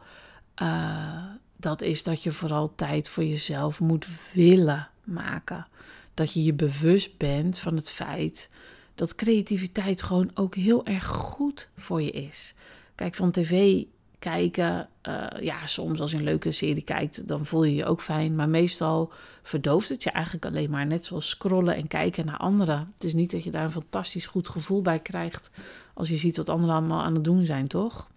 Uh, 0.62 1.24
dat 1.56 1.82
is 1.82 2.02
dat 2.02 2.22
je 2.22 2.32
vooral 2.32 2.74
tijd 2.74 3.08
voor 3.08 3.24
jezelf 3.24 3.80
moet 3.80 4.06
willen 4.32 4.88
maken. 5.04 5.66
Dat 6.14 6.32
je 6.32 6.42
je 6.42 6.54
bewust 6.54 7.16
bent 7.16 7.58
van 7.58 7.76
het 7.76 7.90
feit 7.90 8.50
dat 9.00 9.14
creativiteit 9.14 10.02
gewoon 10.02 10.30
ook 10.34 10.54
heel 10.54 10.86
erg 10.86 11.06
goed 11.06 11.68
voor 11.76 12.02
je 12.02 12.10
is. 12.10 12.54
Kijk, 12.94 13.14
van 13.14 13.30
tv 13.30 13.84
kijken, 14.18 14.88
uh, 15.08 15.26
ja, 15.40 15.66
soms 15.66 16.00
als 16.00 16.10
je 16.10 16.16
een 16.16 16.22
leuke 16.22 16.52
serie 16.52 16.82
kijkt, 16.82 17.28
dan 17.28 17.46
voel 17.46 17.64
je 17.64 17.74
je 17.74 17.84
ook 17.84 18.02
fijn. 18.02 18.34
Maar 18.34 18.48
meestal 18.48 19.12
verdooft 19.42 19.88
het 19.88 20.02
je 20.02 20.10
eigenlijk 20.10 20.44
alleen 20.44 20.70
maar. 20.70 20.86
Net 20.86 21.04
zoals 21.04 21.28
scrollen 21.28 21.74
en 21.74 21.86
kijken 21.86 22.26
naar 22.26 22.36
anderen. 22.36 22.92
Het 22.94 23.04
is 23.04 23.14
niet 23.14 23.30
dat 23.30 23.44
je 23.44 23.50
daar 23.50 23.64
een 23.64 23.70
fantastisch 23.70 24.26
goed 24.26 24.48
gevoel 24.48 24.82
bij 24.82 24.98
krijgt 24.98 25.50
als 25.94 26.08
je 26.08 26.16
ziet 26.16 26.36
wat 26.36 26.48
anderen 26.48 26.74
allemaal 26.74 27.02
aan 27.02 27.14
het 27.14 27.24
doen 27.24 27.44
zijn, 27.44 27.66
toch? 27.66 28.08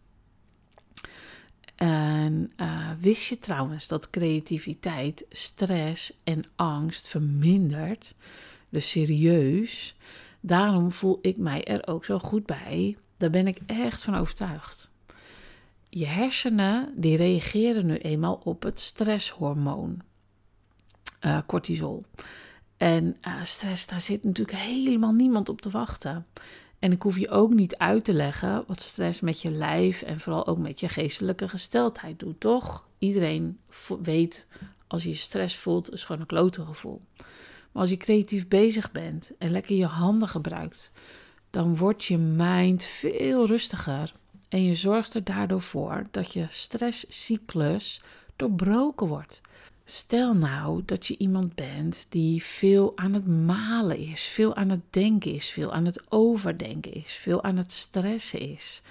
En 1.75 2.51
uh, 2.57 2.89
wist 2.99 3.27
je 3.27 3.39
trouwens 3.39 3.87
dat 3.87 4.09
creativiteit 4.09 5.25
stress 5.29 6.13
en 6.23 6.45
angst 6.55 7.07
vermindert? 7.07 8.15
Dus 8.69 8.89
serieus. 8.89 9.95
Daarom 10.45 10.91
voel 10.91 11.19
ik 11.21 11.37
mij 11.37 11.63
er 11.63 11.87
ook 11.87 12.05
zo 12.05 12.19
goed 12.19 12.45
bij. 12.45 12.97
Daar 13.17 13.29
ben 13.29 13.47
ik 13.47 13.59
echt 13.65 14.03
van 14.03 14.15
overtuigd. 14.15 14.89
Je 15.89 16.05
hersenen 16.05 16.93
die 16.95 17.17
reageren 17.17 17.85
nu 17.85 17.97
eenmaal 17.97 18.41
op 18.43 18.63
het 18.63 18.79
stresshormoon, 18.79 20.01
uh, 21.25 21.37
cortisol. 21.45 22.03
En 22.77 23.17
uh, 23.27 23.43
stress, 23.43 23.87
daar 23.87 24.01
zit 24.01 24.23
natuurlijk 24.23 24.57
helemaal 24.57 25.13
niemand 25.13 25.49
op 25.49 25.61
te 25.61 25.69
wachten. 25.69 26.25
En 26.79 26.91
ik 26.91 27.01
hoef 27.01 27.17
je 27.17 27.29
ook 27.29 27.53
niet 27.53 27.77
uit 27.77 28.03
te 28.03 28.13
leggen 28.13 28.63
wat 28.67 28.81
stress 28.81 29.21
met 29.21 29.41
je 29.41 29.51
lijf 29.51 30.01
en 30.01 30.19
vooral 30.19 30.47
ook 30.47 30.57
met 30.57 30.79
je 30.79 30.89
geestelijke 30.89 31.47
gesteldheid 31.47 32.19
doet, 32.19 32.39
toch? 32.39 32.87
Iedereen 32.97 33.59
weet 34.01 34.47
als 34.87 35.03
je 35.03 35.13
stress 35.13 35.55
voelt, 35.57 35.91
is 35.91 36.03
gewoon 36.03 36.21
een 36.21 36.27
klote 36.27 36.65
gevoel. 36.65 37.01
Maar 37.73 37.81
als 37.81 37.91
je 37.91 37.97
creatief 37.97 38.47
bezig 38.47 38.91
bent 38.91 39.31
en 39.37 39.51
lekker 39.51 39.75
je 39.75 39.85
handen 39.85 40.27
gebruikt, 40.27 40.91
dan 41.49 41.77
wordt 41.77 42.03
je 42.03 42.17
mind 42.17 42.83
veel 42.83 43.45
rustiger. 43.45 44.13
En 44.49 44.63
je 44.63 44.75
zorgt 44.75 45.13
er 45.13 45.23
daardoor 45.23 45.61
voor 45.61 46.03
dat 46.11 46.33
je 46.33 46.45
stresscyclus 46.49 48.01
doorbroken 48.35 49.07
wordt. 49.07 49.41
Stel 49.85 50.33
nou 50.33 50.81
dat 50.85 51.07
je 51.07 51.17
iemand 51.17 51.55
bent 51.55 52.05
die 52.09 52.43
veel 52.43 52.97
aan 52.97 53.13
het 53.13 53.27
malen 53.27 53.97
is, 53.97 54.23
veel 54.23 54.55
aan 54.55 54.69
het 54.69 54.81
denken 54.89 55.33
is, 55.33 55.49
veel 55.49 55.73
aan 55.73 55.85
het 55.85 56.11
overdenken 56.11 56.93
is, 56.93 57.13
veel 57.13 57.43
aan 57.43 57.57
het 57.57 57.71
stressen 57.71 58.39
is. 58.39 58.81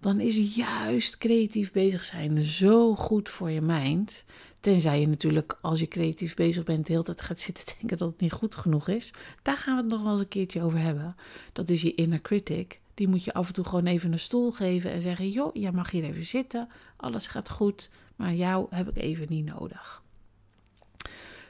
Dan 0.00 0.20
is 0.20 0.54
juist 0.54 1.18
creatief 1.18 1.72
bezig 1.72 2.04
zijn 2.04 2.44
zo 2.44 2.94
goed 2.94 3.28
voor 3.28 3.50
je 3.50 3.60
mind. 3.60 4.24
Tenzij 4.66 5.00
je 5.00 5.08
natuurlijk, 5.08 5.58
als 5.60 5.80
je 5.80 5.88
creatief 5.88 6.34
bezig 6.34 6.64
bent, 6.64 6.86
de 6.86 6.92
hele 6.92 7.04
tijd 7.04 7.22
gaat 7.22 7.40
zitten 7.40 7.66
denken 7.78 7.98
dat 7.98 8.10
het 8.10 8.20
niet 8.20 8.32
goed 8.32 8.54
genoeg 8.54 8.88
is. 8.88 9.12
Daar 9.42 9.56
gaan 9.56 9.76
we 9.76 9.82
het 9.82 9.90
nog 9.90 10.02
wel 10.02 10.10
eens 10.10 10.20
een 10.20 10.28
keertje 10.28 10.62
over 10.62 10.78
hebben. 10.78 11.16
Dat 11.52 11.68
is 11.68 11.82
je 11.82 11.94
inner 11.94 12.20
critic. 12.20 12.80
Die 12.94 13.08
moet 13.08 13.24
je 13.24 13.32
af 13.32 13.46
en 13.46 13.52
toe 13.52 13.64
gewoon 13.64 13.86
even 13.86 14.12
een 14.12 14.18
stoel 14.18 14.50
geven 14.50 14.90
en 14.90 15.02
zeggen: 15.02 15.30
Joh, 15.30 15.54
jij 15.54 15.72
mag 15.72 15.90
hier 15.90 16.04
even 16.04 16.24
zitten. 16.24 16.68
Alles 16.96 17.26
gaat 17.26 17.50
goed, 17.50 17.90
maar 18.16 18.34
jou 18.34 18.66
heb 18.70 18.88
ik 18.88 18.96
even 18.96 19.26
niet 19.28 19.44
nodig. 19.44 20.02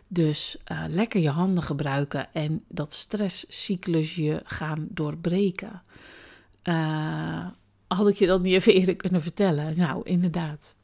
Dus 0.08 0.56
uh, 0.72 0.84
lekker 0.88 1.20
je 1.20 1.30
handen 1.30 1.62
gebruiken 1.62 2.34
en 2.34 2.64
dat 2.68 2.94
stresscyclusje 2.94 4.40
gaan 4.44 4.86
doorbreken. 4.90 5.82
Uh, 6.64 7.46
had 7.86 8.08
ik 8.08 8.16
je 8.16 8.26
dat 8.26 8.42
niet 8.42 8.54
even 8.54 8.74
eerder 8.74 8.96
kunnen 8.96 9.22
vertellen? 9.22 9.76
Nou, 9.76 10.00
inderdaad. 10.04 10.75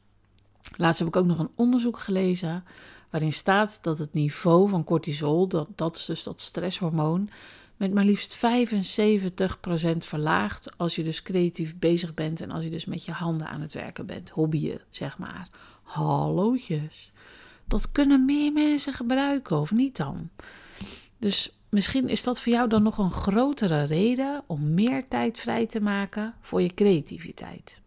Laatst 0.77 0.99
heb 0.99 1.07
ik 1.07 1.15
ook 1.15 1.25
nog 1.25 1.39
een 1.39 1.51
onderzoek 1.55 1.99
gelezen 1.99 2.63
waarin 3.09 3.33
staat 3.33 3.83
dat 3.83 3.99
het 3.99 4.13
niveau 4.13 4.69
van 4.69 4.83
cortisol, 4.83 5.47
dat, 5.47 5.67
dat 5.75 5.95
is 5.95 6.05
dus 6.05 6.23
dat 6.23 6.41
stresshormoon, 6.41 7.29
met 7.77 7.93
maar 7.93 8.05
liefst 8.05 8.37
75% 8.37 8.39
verlaagt 9.97 10.77
als 10.77 10.95
je 10.95 11.03
dus 11.03 11.21
creatief 11.21 11.75
bezig 11.79 12.13
bent 12.13 12.41
en 12.41 12.51
als 12.51 12.63
je 12.63 12.69
dus 12.69 12.85
met 12.85 13.05
je 13.05 13.11
handen 13.11 13.47
aan 13.47 13.61
het 13.61 13.73
werken 13.73 14.05
bent, 14.05 14.29
hobbyen, 14.29 14.81
zeg 14.89 15.17
maar. 15.17 15.47
Hallootjes. 15.83 17.11
Dat 17.65 17.91
kunnen 17.91 18.25
meer 18.25 18.53
mensen 18.53 18.93
gebruiken, 18.93 19.59
of 19.59 19.71
niet 19.71 19.97
dan? 19.97 20.29
Dus 21.17 21.57
misschien 21.69 22.09
is 22.09 22.23
dat 22.23 22.39
voor 22.39 22.53
jou 22.53 22.69
dan 22.69 22.83
nog 22.83 22.97
een 22.97 23.11
grotere 23.11 23.83
reden 23.83 24.43
om 24.47 24.73
meer 24.73 25.07
tijd 25.07 25.39
vrij 25.39 25.67
te 25.67 25.81
maken 25.81 26.33
voor 26.41 26.61
je 26.61 26.73
creativiteit. 26.73 27.81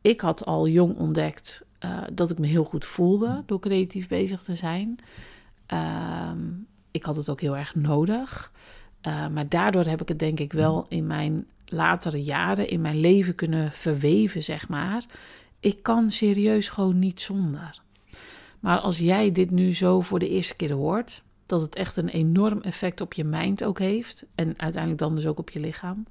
Ik 0.00 0.20
had 0.20 0.44
al 0.44 0.68
jong 0.68 0.96
ontdekt 0.96 1.66
uh, 1.84 2.02
dat 2.12 2.30
ik 2.30 2.38
me 2.38 2.46
heel 2.46 2.64
goed 2.64 2.84
voelde 2.84 3.42
door 3.46 3.60
creatief 3.60 4.08
bezig 4.08 4.42
te 4.42 4.56
zijn. 4.56 4.98
Uh, 5.72 6.30
ik 6.90 7.02
had 7.02 7.16
het 7.16 7.28
ook 7.28 7.40
heel 7.40 7.56
erg 7.56 7.74
nodig. 7.74 8.52
Uh, 9.06 9.28
maar 9.28 9.48
daardoor 9.48 9.84
heb 9.84 10.00
ik 10.00 10.08
het 10.08 10.18
denk 10.18 10.40
ik 10.40 10.52
wel 10.52 10.86
in 10.88 11.06
mijn 11.06 11.46
latere 11.64 12.22
jaren 12.22 12.68
in 12.68 12.80
mijn 12.80 13.00
leven 13.00 13.34
kunnen 13.34 13.72
verweven, 13.72 14.42
zeg 14.42 14.68
maar. 14.68 15.04
Ik 15.60 15.82
kan 15.82 16.10
serieus 16.10 16.68
gewoon 16.68 16.98
niet 16.98 17.20
zonder. 17.20 17.82
Maar 18.60 18.78
als 18.78 18.98
jij 18.98 19.32
dit 19.32 19.50
nu 19.50 19.74
zo 19.74 20.00
voor 20.00 20.18
de 20.18 20.28
eerste 20.28 20.56
keer 20.56 20.72
hoort, 20.72 21.22
dat 21.46 21.60
het 21.60 21.74
echt 21.74 21.96
een 21.96 22.08
enorm 22.08 22.60
effect 22.60 23.00
op 23.00 23.12
je 23.12 23.24
mind 23.24 23.64
ook 23.64 23.78
heeft, 23.78 24.26
en 24.34 24.54
uiteindelijk 24.56 25.02
dan 25.02 25.14
dus 25.14 25.26
ook 25.26 25.38
op 25.38 25.50
je 25.50 25.60
lichaam, 25.60 26.06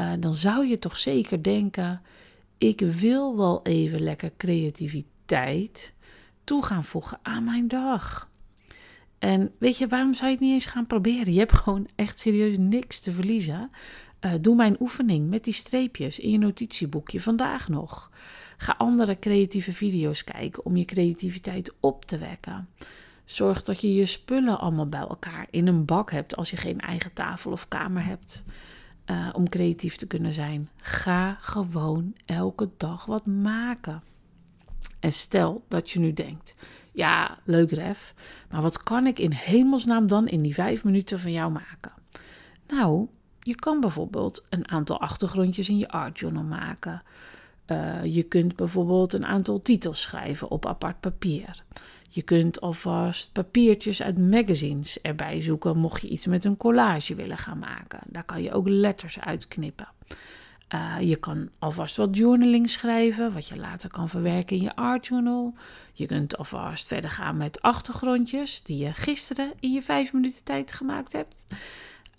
uh, 0.00 0.12
dan 0.20 0.34
zou 0.34 0.66
je 0.66 0.78
toch 0.78 0.96
zeker 0.96 1.42
denken: 1.42 2.00
ik 2.62 2.80
wil 2.80 3.36
wel 3.36 3.60
even 3.62 4.00
lekker 4.00 4.32
creativiteit 4.36 5.94
toe 6.44 6.64
gaan 6.64 6.84
voegen 6.84 7.18
aan 7.22 7.44
mijn 7.44 7.68
dag. 7.68 8.30
En 9.18 9.52
weet 9.58 9.78
je, 9.78 9.86
waarom 9.86 10.14
zou 10.14 10.26
je 10.26 10.32
het 10.32 10.44
niet 10.44 10.52
eens 10.52 10.66
gaan 10.66 10.86
proberen? 10.86 11.32
Je 11.32 11.38
hebt 11.38 11.52
gewoon 11.52 11.88
echt 11.94 12.20
serieus 12.20 12.56
niks 12.58 13.00
te 13.00 13.12
verliezen. 13.12 13.70
Uh, 14.20 14.32
doe 14.40 14.56
mijn 14.56 14.76
oefening 14.80 15.28
met 15.28 15.44
die 15.44 15.52
streepjes 15.52 16.18
in 16.18 16.30
je 16.30 16.38
notitieboekje 16.38 17.20
vandaag 17.20 17.68
nog. 17.68 18.10
Ga 18.56 18.74
andere 18.78 19.18
creatieve 19.18 19.72
video's 19.72 20.24
kijken 20.24 20.64
om 20.64 20.76
je 20.76 20.84
creativiteit 20.84 21.72
op 21.80 22.04
te 22.04 22.18
wekken. 22.18 22.68
Zorg 23.24 23.62
dat 23.62 23.80
je 23.80 23.94
je 23.94 24.06
spullen 24.06 24.60
allemaal 24.60 24.88
bij 24.88 25.00
elkaar 25.00 25.46
in 25.50 25.66
een 25.66 25.84
bak 25.84 26.10
hebt 26.10 26.36
als 26.36 26.50
je 26.50 26.56
geen 26.56 26.80
eigen 26.80 27.12
tafel 27.12 27.52
of 27.52 27.68
kamer 27.68 28.04
hebt. 28.04 28.44
Uh, 29.06 29.28
om 29.32 29.48
creatief 29.48 29.96
te 29.96 30.06
kunnen 30.06 30.32
zijn. 30.32 30.68
Ga 30.76 31.36
gewoon 31.40 32.14
elke 32.24 32.70
dag 32.76 33.04
wat 33.04 33.26
maken. 33.26 34.02
En 35.00 35.12
stel 35.12 35.64
dat 35.68 35.90
je 35.90 35.98
nu 35.98 36.12
denkt: 36.12 36.54
ja, 36.92 37.38
leuk 37.44 37.70
ref, 37.70 38.14
maar 38.50 38.62
wat 38.62 38.82
kan 38.82 39.06
ik 39.06 39.18
in 39.18 39.32
hemelsnaam 39.32 40.06
dan 40.06 40.28
in 40.28 40.42
die 40.42 40.54
vijf 40.54 40.84
minuten 40.84 41.18
van 41.18 41.32
jou 41.32 41.52
maken? 41.52 41.92
Nou, 42.66 43.06
je 43.40 43.54
kan 43.54 43.80
bijvoorbeeld 43.80 44.46
een 44.48 44.68
aantal 44.68 45.00
achtergrondjes 45.00 45.68
in 45.68 45.78
je 45.78 45.88
art 45.88 46.18
journal 46.18 46.42
maken. 46.42 47.02
Uh, 47.66 48.04
je 48.04 48.22
kunt 48.22 48.56
bijvoorbeeld 48.56 49.12
een 49.12 49.26
aantal 49.26 49.60
titels 49.60 50.00
schrijven 50.00 50.50
op 50.50 50.66
apart 50.66 51.00
papier. 51.00 51.64
Je 52.14 52.22
kunt 52.22 52.60
alvast 52.60 53.32
papiertjes 53.32 54.02
uit 54.02 54.18
magazines 54.18 55.00
erbij 55.00 55.42
zoeken, 55.42 55.76
mocht 55.76 56.02
je 56.02 56.08
iets 56.08 56.26
met 56.26 56.44
een 56.44 56.56
collage 56.56 57.14
willen 57.14 57.38
gaan 57.38 57.58
maken. 57.58 58.00
Daar 58.06 58.24
kan 58.24 58.42
je 58.42 58.52
ook 58.52 58.68
letters 58.68 59.20
uitknippen. 59.20 59.88
Uh, 60.74 60.96
je 61.00 61.16
kan 61.16 61.48
alvast 61.58 61.96
wat 61.96 62.16
journaling 62.16 62.70
schrijven, 62.70 63.32
wat 63.32 63.48
je 63.48 63.56
later 63.56 63.90
kan 63.90 64.08
verwerken 64.08 64.56
in 64.56 64.62
je 64.62 64.76
art 64.76 65.06
journal. 65.06 65.54
Je 65.92 66.06
kunt 66.06 66.36
alvast 66.36 66.88
verder 66.88 67.10
gaan 67.10 67.36
met 67.36 67.62
achtergrondjes 67.62 68.62
die 68.62 68.84
je 68.84 68.92
gisteren 68.92 69.52
in 69.60 69.72
je 69.72 69.82
vijf 69.82 70.12
minuten 70.12 70.44
tijd 70.44 70.72
gemaakt 70.72 71.12
hebt. 71.12 71.46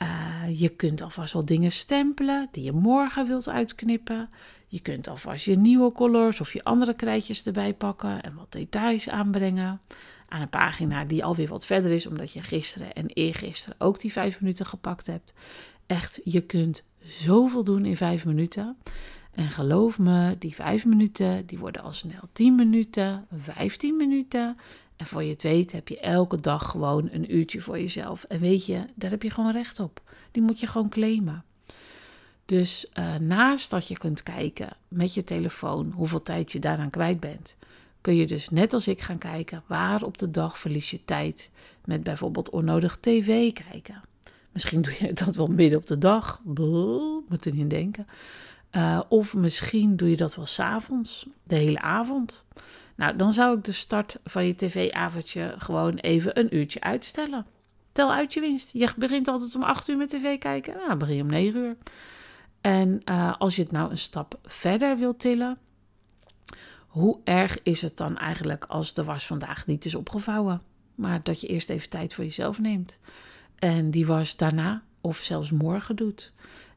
Uh, 0.02 0.60
je 0.60 0.70
kunt 0.70 1.02
alvast 1.02 1.34
wat 1.34 1.48
dingen 1.48 1.72
stempelen 1.72 2.48
die 2.52 2.64
je 2.64 2.72
morgen 2.72 3.28
wilt 3.28 3.50
uitknippen. 3.50 4.30
Je 4.74 4.82
kunt 4.82 5.08
alvast 5.08 5.46
je 5.46 5.58
nieuwe 5.58 5.92
colors 5.92 6.42
of 6.42 6.54
je 6.54 6.64
andere 6.64 6.94
krijtjes 6.94 7.46
erbij 7.46 7.74
pakken 7.74 8.24
en 8.24 8.36
wat 8.36 8.52
details 8.52 9.10
aanbrengen. 9.10 9.82
Aan 10.28 10.42
een 10.42 10.50
pagina 10.50 11.06
die 11.06 11.24
alweer 11.24 11.48
wat 11.48 11.66
verder 11.66 11.92
is, 11.92 12.08
omdat 12.08 12.34
je 12.34 12.42
gisteren 12.42 12.94
en 12.94 13.08
eergisteren 13.08 13.80
ook 13.80 14.00
die 14.00 14.12
vijf 14.12 14.42
minuten 14.42 14.66
gepakt 14.66 15.08
hebt. 15.08 15.34
Echt, 15.88 16.20
je 16.24 16.42
kunt 16.42 16.84
zoveel 17.00 17.64
doen 17.64 17.86
in 17.86 17.98
vijf 17.98 18.26
minuten. 18.26 18.78
En 19.32 19.50
geloof 19.50 20.00
me, 20.00 20.36
die 20.40 20.56
vijf 20.56 20.86
minuten, 20.86 21.46
die 21.46 21.60
worden 21.60 21.82
al 21.82 21.94
snel 21.94 22.30
10 22.32 22.56
minuten, 22.56 23.28
15 23.38 23.96
minuten. 23.96 24.58
En 24.96 25.06
voor 25.06 25.24
je 25.24 25.32
het 25.32 25.44
weet 25.44 25.72
heb 25.72 25.88
je 25.88 26.00
elke 26.00 26.40
dag 26.40 26.70
gewoon 26.70 27.10
een 27.12 27.36
uurtje 27.36 27.62
voor 27.62 27.80
jezelf. 27.80 28.24
En 28.24 28.40
weet 28.40 28.66
je, 28.66 28.86
daar 28.96 29.10
heb 29.10 29.24
je 29.24 29.32
gewoon 29.32 29.52
recht 29.52 29.80
op. 29.80 30.02
Die 30.32 30.44
moet 30.44 30.60
je 30.60 30.68
gewoon 30.68 30.90
claimen. 30.90 31.44
Dus 32.54 32.86
uh, 33.00 33.16
naast 33.16 33.70
dat 33.70 33.88
je 33.88 33.98
kunt 33.98 34.24
kijken 34.24 34.70
met 34.88 35.14
je 35.14 35.24
telefoon 35.24 35.92
hoeveel 35.96 36.24
tijd 36.24 36.52
je 36.52 36.60
daaraan 36.60 36.90
kwijt 36.90 37.20
bent, 37.20 37.58
kun 38.02 38.16
je 38.16 38.28
dus 38.28 38.50
net 38.50 38.74
als 38.74 38.88
ik 38.88 39.02
gaan 39.02 39.18
kijken 39.18 39.62
waar 39.68 40.04
op 40.04 40.18
de 40.18 40.32
dag 40.32 40.58
verlies 40.58 40.92
je 40.92 41.06
tijd 41.06 41.52
met 41.86 42.04
bijvoorbeeld 42.04 42.50
onnodig 42.50 42.98
tv 43.00 43.54
kijken. 43.54 44.02
Misschien 44.52 44.82
doe 44.82 44.96
je 45.00 45.14
dat 45.14 45.36
wel 45.36 45.48
midden 45.48 45.80
op 45.80 45.88
de 45.88 45.98
dag, 45.98 46.42
Bluh, 46.44 47.28
moet 47.28 47.46
er 47.46 47.54
niet 47.54 47.70
denken. 47.70 48.08
Uh, 48.72 49.02
of 49.10 49.34
misschien 49.34 49.96
doe 49.96 50.10
je 50.10 50.18
dat 50.18 50.36
wel 50.36 50.46
s'avonds, 50.46 51.28
de 51.44 51.56
hele 51.56 51.82
avond. 51.82 52.46
Nou, 52.96 53.16
dan 53.16 53.34
zou 53.34 53.58
ik 53.58 53.64
de 53.64 53.72
start 53.72 54.16
van 54.24 54.46
je 54.46 54.56
tv-avondje 54.56 55.56
gewoon 55.58 55.96
even 55.96 56.40
een 56.40 56.56
uurtje 56.56 56.82
uitstellen. 56.82 57.46
Tel 57.92 58.14
uit 58.14 58.34
je 58.34 58.40
winst. 58.40 58.74
Je 58.74 58.90
begint 58.98 59.28
altijd 59.28 59.56
om 59.56 59.64
8 59.64 59.88
uur 59.88 59.98
met 59.98 60.10
tv 60.10 60.38
kijken. 60.38 60.74
Nou, 60.76 60.96
begin 60.96 61.16
je 61.16 61.22
om 61.22 61.30
9 61.30 61.60
uur. 61.60 61.76
En 62.64 63.02
uh, 63.06 63.34
als 63.38 63.56
je 63.56 63.62
het 63.62 63.72
nou 63.72 63.92
een 63.92 63.98
stap 63.98 64.40
verder 64.44 64.98
wilt 64.98 65.20
tillen, 65.20 65.58
hoe 66.88 67.20
erg 67.24 67.64
is 67.64 67.82
het 67.82 67.98
dan 67.98 68.18
eigenlijk 68.18 68.66
als 68.66 68.94
de 68.94 69.04
was 69.04 69.26
vandaag 69.26 69.68
niet 69.68 69.86
is 69.86 69.96
opgevouwen? 69.96 70.62
Maar 70.96 71.24
dat 71.24 71.42
je 71.42 71.48
eerst 71.48 71.70
even 71.70 71.90
tijd 71.90 72.14
voor 72.14 72.24
jezelf 72.24 72.60
neemt. 72.60 73.00
En 73.56 73.92
die 73.92 74.06
was 74.06 74.36
daarna 74.36 74.84
of 75.02 75.18
zelfs 75.18 75.52
morgen 75.52 75.96
doet. 75.96 76.34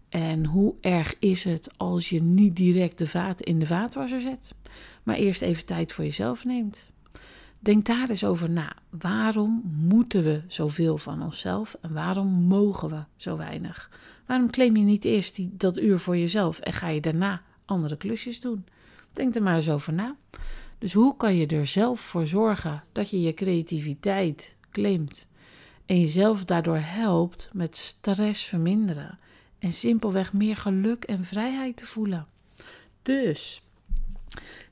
En 0.09 0.45
hoe 0.45 0.75
erg 0.81 1.15
is 1.19 1.45
het 1.45 1.71
als 1.77 2.09
je 2.09 2.23
niet 2.23 2.57
direct 2.57 2.99
de 2.99 3.07
vaat 3.07 3.43
in 3.43 3.59
de 3.59 3.67
vaatwasser 3.67 4.21
zet, 4.21 4.55
maar 5.03 5.17
eerst 5.17 5.43
even 5.43 5.67
tijd 5.67 5.93
voor 5.93 6.05
jezelf 6.05 6.45
neemt? 6.45 6.91
Denk 7.59 7.87
daar 7.87 8.11
eens 8.11 8.25
over 8.25 8.51
na. 8.51 8.77
Waarom 8.91 9.63
moeten 9.65 10.23
we 10.23 10.43
zoveel 10.47 10.99
van 10.99 11.23
onszelf 11.23 11.77
en 11.81 11.93
waarom 11.93 12.29
mogen 12.29 12.89
we 12.89 13.05
zo 13.17 13.37
weinig? 13.37 13.91
Waarom 14.27 14.51
claim 14.51 14.77
je 14.77 14.85
niet 14.85 15.05
eerst 15.05 15.35
die, 15.35 15.51
dat 15.57 15.79
uur 15.79 15.99
voor 15.99 16.17
jezelf 16.17 16.59
en 16.59 16.73
ga 16.73 16.89
je 16.89 17.01
daarna 17.01 17.43
andere 17.65 17.97
klusjes 17.97 18.41
doen? 18.41 18.65
Denk 19.13 19.35
er 19.35 19.43
maar 19.43 19.57
eens 19.57 19.71
over 19.71 19.93
na. 19.93 20.17
Dus 20.79 20.93
hoe 20.93 21.17
kan 21.17 21.35
je 21.35 21.47
er 21.47 21.67
zelf 21.67 22.01
voor 22.01 22.27
zorgen 22.27 22.85
dat 22.93 23.11
je 23.11 23.21
je 23.21 23.35
creativiteit 23.35 24.57
claimt 24.71 25.27
en 25.87 26.01
jezelf 26.01 26.45
daardoor 26.45 26.79
helpt 26.79 27.51
met 27.53 27.77
stress 27.77 28.45
verminderen 28.45 29.19
en 29.59 29.73
simpelweg 29.73 30.33
meer 30.33 30.57
geluk 30.57 31.05
en 31.05 31.25
vrijheid 31.25 31.77
te 31.77 31.87
voelen? 31.87 32.27
Dus, 33.03 33.63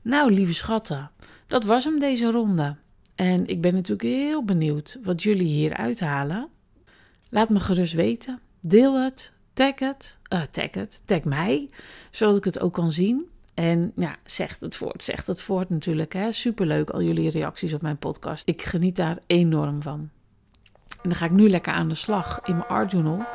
nou 0.01 0.31
lieve 0.31 0.53
schatten, 0.53 1.11
dat 1.47 1.63
was 1.63 1.83
hem 1.83 1.99
deze 1.99 2.31
ronde. 2.31 2.75
En 3.15 3.47
ik 3.47 3.61
ben 3.61 3.73
natuurlijk 3.73 4.09
heel 4.09 4.43
benieuwd 4.43 4.99
wat 5.03 5.23
jullie 5.23 5.47
hier 5.47 5.73
uithalen. 5.73 6.47
Laat 7.29 7.49
me 7.49 7.59
gerust 7.59 7.93
weten. 7.93 8.39
Deel 8.61 9.03
het, 9.03 9.33
tag 9.55 9.79
het, 9.79 10.17
uh, 10.33 10.41
tag 10.41 10.71
het, 10.71 11.01
tag 11.05 11.23
mij, 11.23 11.69
zodat 12.11 12.35
ik 12.35 12.43
het 12.43 12.59
ook 12.59 12.73
kan 12.73 12.91
zien. 12.91 13.29
En 13.53 13.91
ja, 13.95 14.15
zegt 14.23 14.61
het 14.61 14.75
voort, 14.75 15.03
zegt 15.03 15.27
het 15.27 15.41
voort 15.41 15.69
natuurlijk. 15.69 16.13
Hè? 16.13 16.31
Superleuk 16.31 16.89
al 16.89 17.01
jullie 17.01 17.29
reacties 17.29 17.73
op 17.73 17.81
mijn 17.81 17.97
podcast. 17.97 18.47
Ik 18.47 18.61
geniet 18.61 18.95
daar 18.95 19.17
enorm 19.27 19.81
van. 19.81 20.09
En 21.01 21.09
dan 21.09 21.15
ga 21.15 21.25
ik 21.25 21.31
nu 21.31 21.49
lekker 21.49 21.73
aan 21.73 21.87
de 21.87 21.95
slag 21.95 22.39
in 22.43 22.63
mijn 22.67 22.87
journal. 22.87 23.25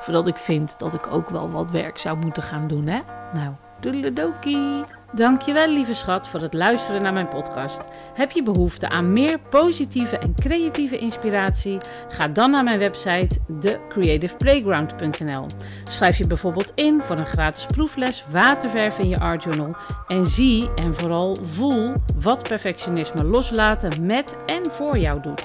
Voordat 0.00 0.26
ik 0.26 0.36
vind 0.36 0.78
dat 0.78 0.94
ik 0.94 1.06
ook 1.06 1.30
wel 1.30 1.50
wat 1.50 1.70
werk 1.70 1.98
zou 1.98 2.18
moeten 2.18 2.42
gaan 2.42 2.68
doen. 2.68 2.86
Hè? 2.86 3.00
Nou, 3.32 3.54
doedeledokie. 3.80 4.84
Dankjewel 5.12 5.68
lieve 5.68 5.94
schat 5.94 6.28
voor 6.28 6.40
het 6.40 6.54
luisteren 6.54 7.02
naar 7.02 7.12
mijn 7.12 7.28
podcast. 7.28 7.90
Heb 8.14 8.30
je 8.30 8.42
behoefte 8.42 8.88
aan 8.88 9.12
meer 9.12 9.38
positieve 9.38 10.18
en 10.18 10.34
creatieve 10.34 10.98
inspiratie? 10.98 11.78
Ga 12.08 12.28
dan 12.28 12.50
naar 12.50 12.64
mijn 12.64 12.78
website 12.78 13.38
thecreativeplayground.nl. 13.60 15.46
Schrijf 15.84 16.18
je 16.18 16.26
bijvoorbeeld 16.26 16.72
in 16.74 17.00
voor 17.02 17.18
een 17.18 17.26
gratis 17.26 17.66
proefles 17.66 18.24
waterverf 18.30 18.98
in 18.98 19.08
je 19.08 19.18
art 19.18 19.42
journal 19.42 19.76
en 20.06 20.26
zie 20.26 20.74
en 20.74 20.94
vooral 20.94 21.36
voel 21.42 21.92
wat 22.20 22.48
perfectionisme 22.48 23.24
loslaten 23.24 24.06
met 24.06 24.36
en 24.46 24.70
voor 24.70 24.98
jou 24.98 25.20
doet. 25.22 25.44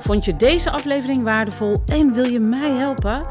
Vond 0.00 0.24
je 0.24 0.36
deze 0.36 0.70
aflevering 0.70 1.22
waardevol 1.22 1.82
en 1.86 2.12
wil 2.12 2.26
je 2.26 2.40
mij 2.40 2.70
helpen? 2.70 3.22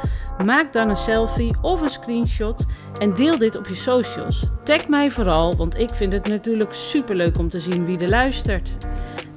Maak 0.46 0.74
dan 0.74 0.90
een 0.90 0.96
selfie 0.96 1.56
of 1.62 1.82
een 1.82 1.90
screenshot 1.90 2.66
en 3.00 3.14
deel 3.14 3.38
dit 3.38 3.58
op 3.58 3.68
je 3.68 3.76
socials. 3.76 4.50
Tag 4.64 4.88
mij 4.88 5.12
vooral, 5.12 5.56
want 5.56 5.80
ik 5.80 5.90
vind 5.90 6.14
het 6.14 6.28
natuurlijk 6.28 6.74
superleuk 6.74 7.38
om 7.38 7.50
te 7.50 7.60
zien 7.60 7.86
wie 7.86 7.98
er 7.98 8.10
luistert. 8.10 8.78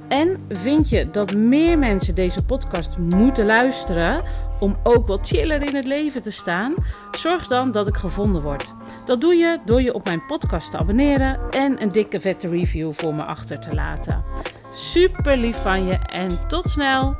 En 0.07 0.43
vind 0.49 0.89
je 0.89 1.09
dat 1.09 1.35
meer 1.35 1.77
mensen 1.77 2.15
deze 2.15 2.43
podcast 2.43 2.97
moeten 2.97 3.45
luisteren 3.45 4.23
om 4.59 4.77
ook 4.83 5.07
wat 5.07 5.27
chiller 5.27 5.61
in 5.67 5.75
het 5.75 5.85
leven 5.85 6.21
te 6.21 6.31
staan? 6.31 6.73
Zorg 7.11 7.47
dan 7.47 7.71
dat 7.71 7.87
ik 7.87 7.97
gevonden 7.97 8.41
word. 8.41 8.73
Dat 9.05 9.21
doe 9.21 9.35
je 9.35 9.59
door 9.65 9.81
je 9.81 9.93
op 9.93 10.05
mijn 10.05 10.25
podcast 10.25 10.71
te 10.71 10.77
abonneren 10.77 11.39
en 11.49 11.81
een 11.81 11.91
dikke 11.91 12.19
vette 12.19 12.47
review 12.47 12.93
voor 12.93 13.15
me 13.15 13.23
achter 13.23 13.59
te 13.59 13.73
laten. 13.73 14.23
Super 14.73 15.37
lief 15.37 15.61
van 15.61 15.85
je 15.85 15.93
en 15.93 16.47
tot 16.47 16.69
snel! 16.69 17.17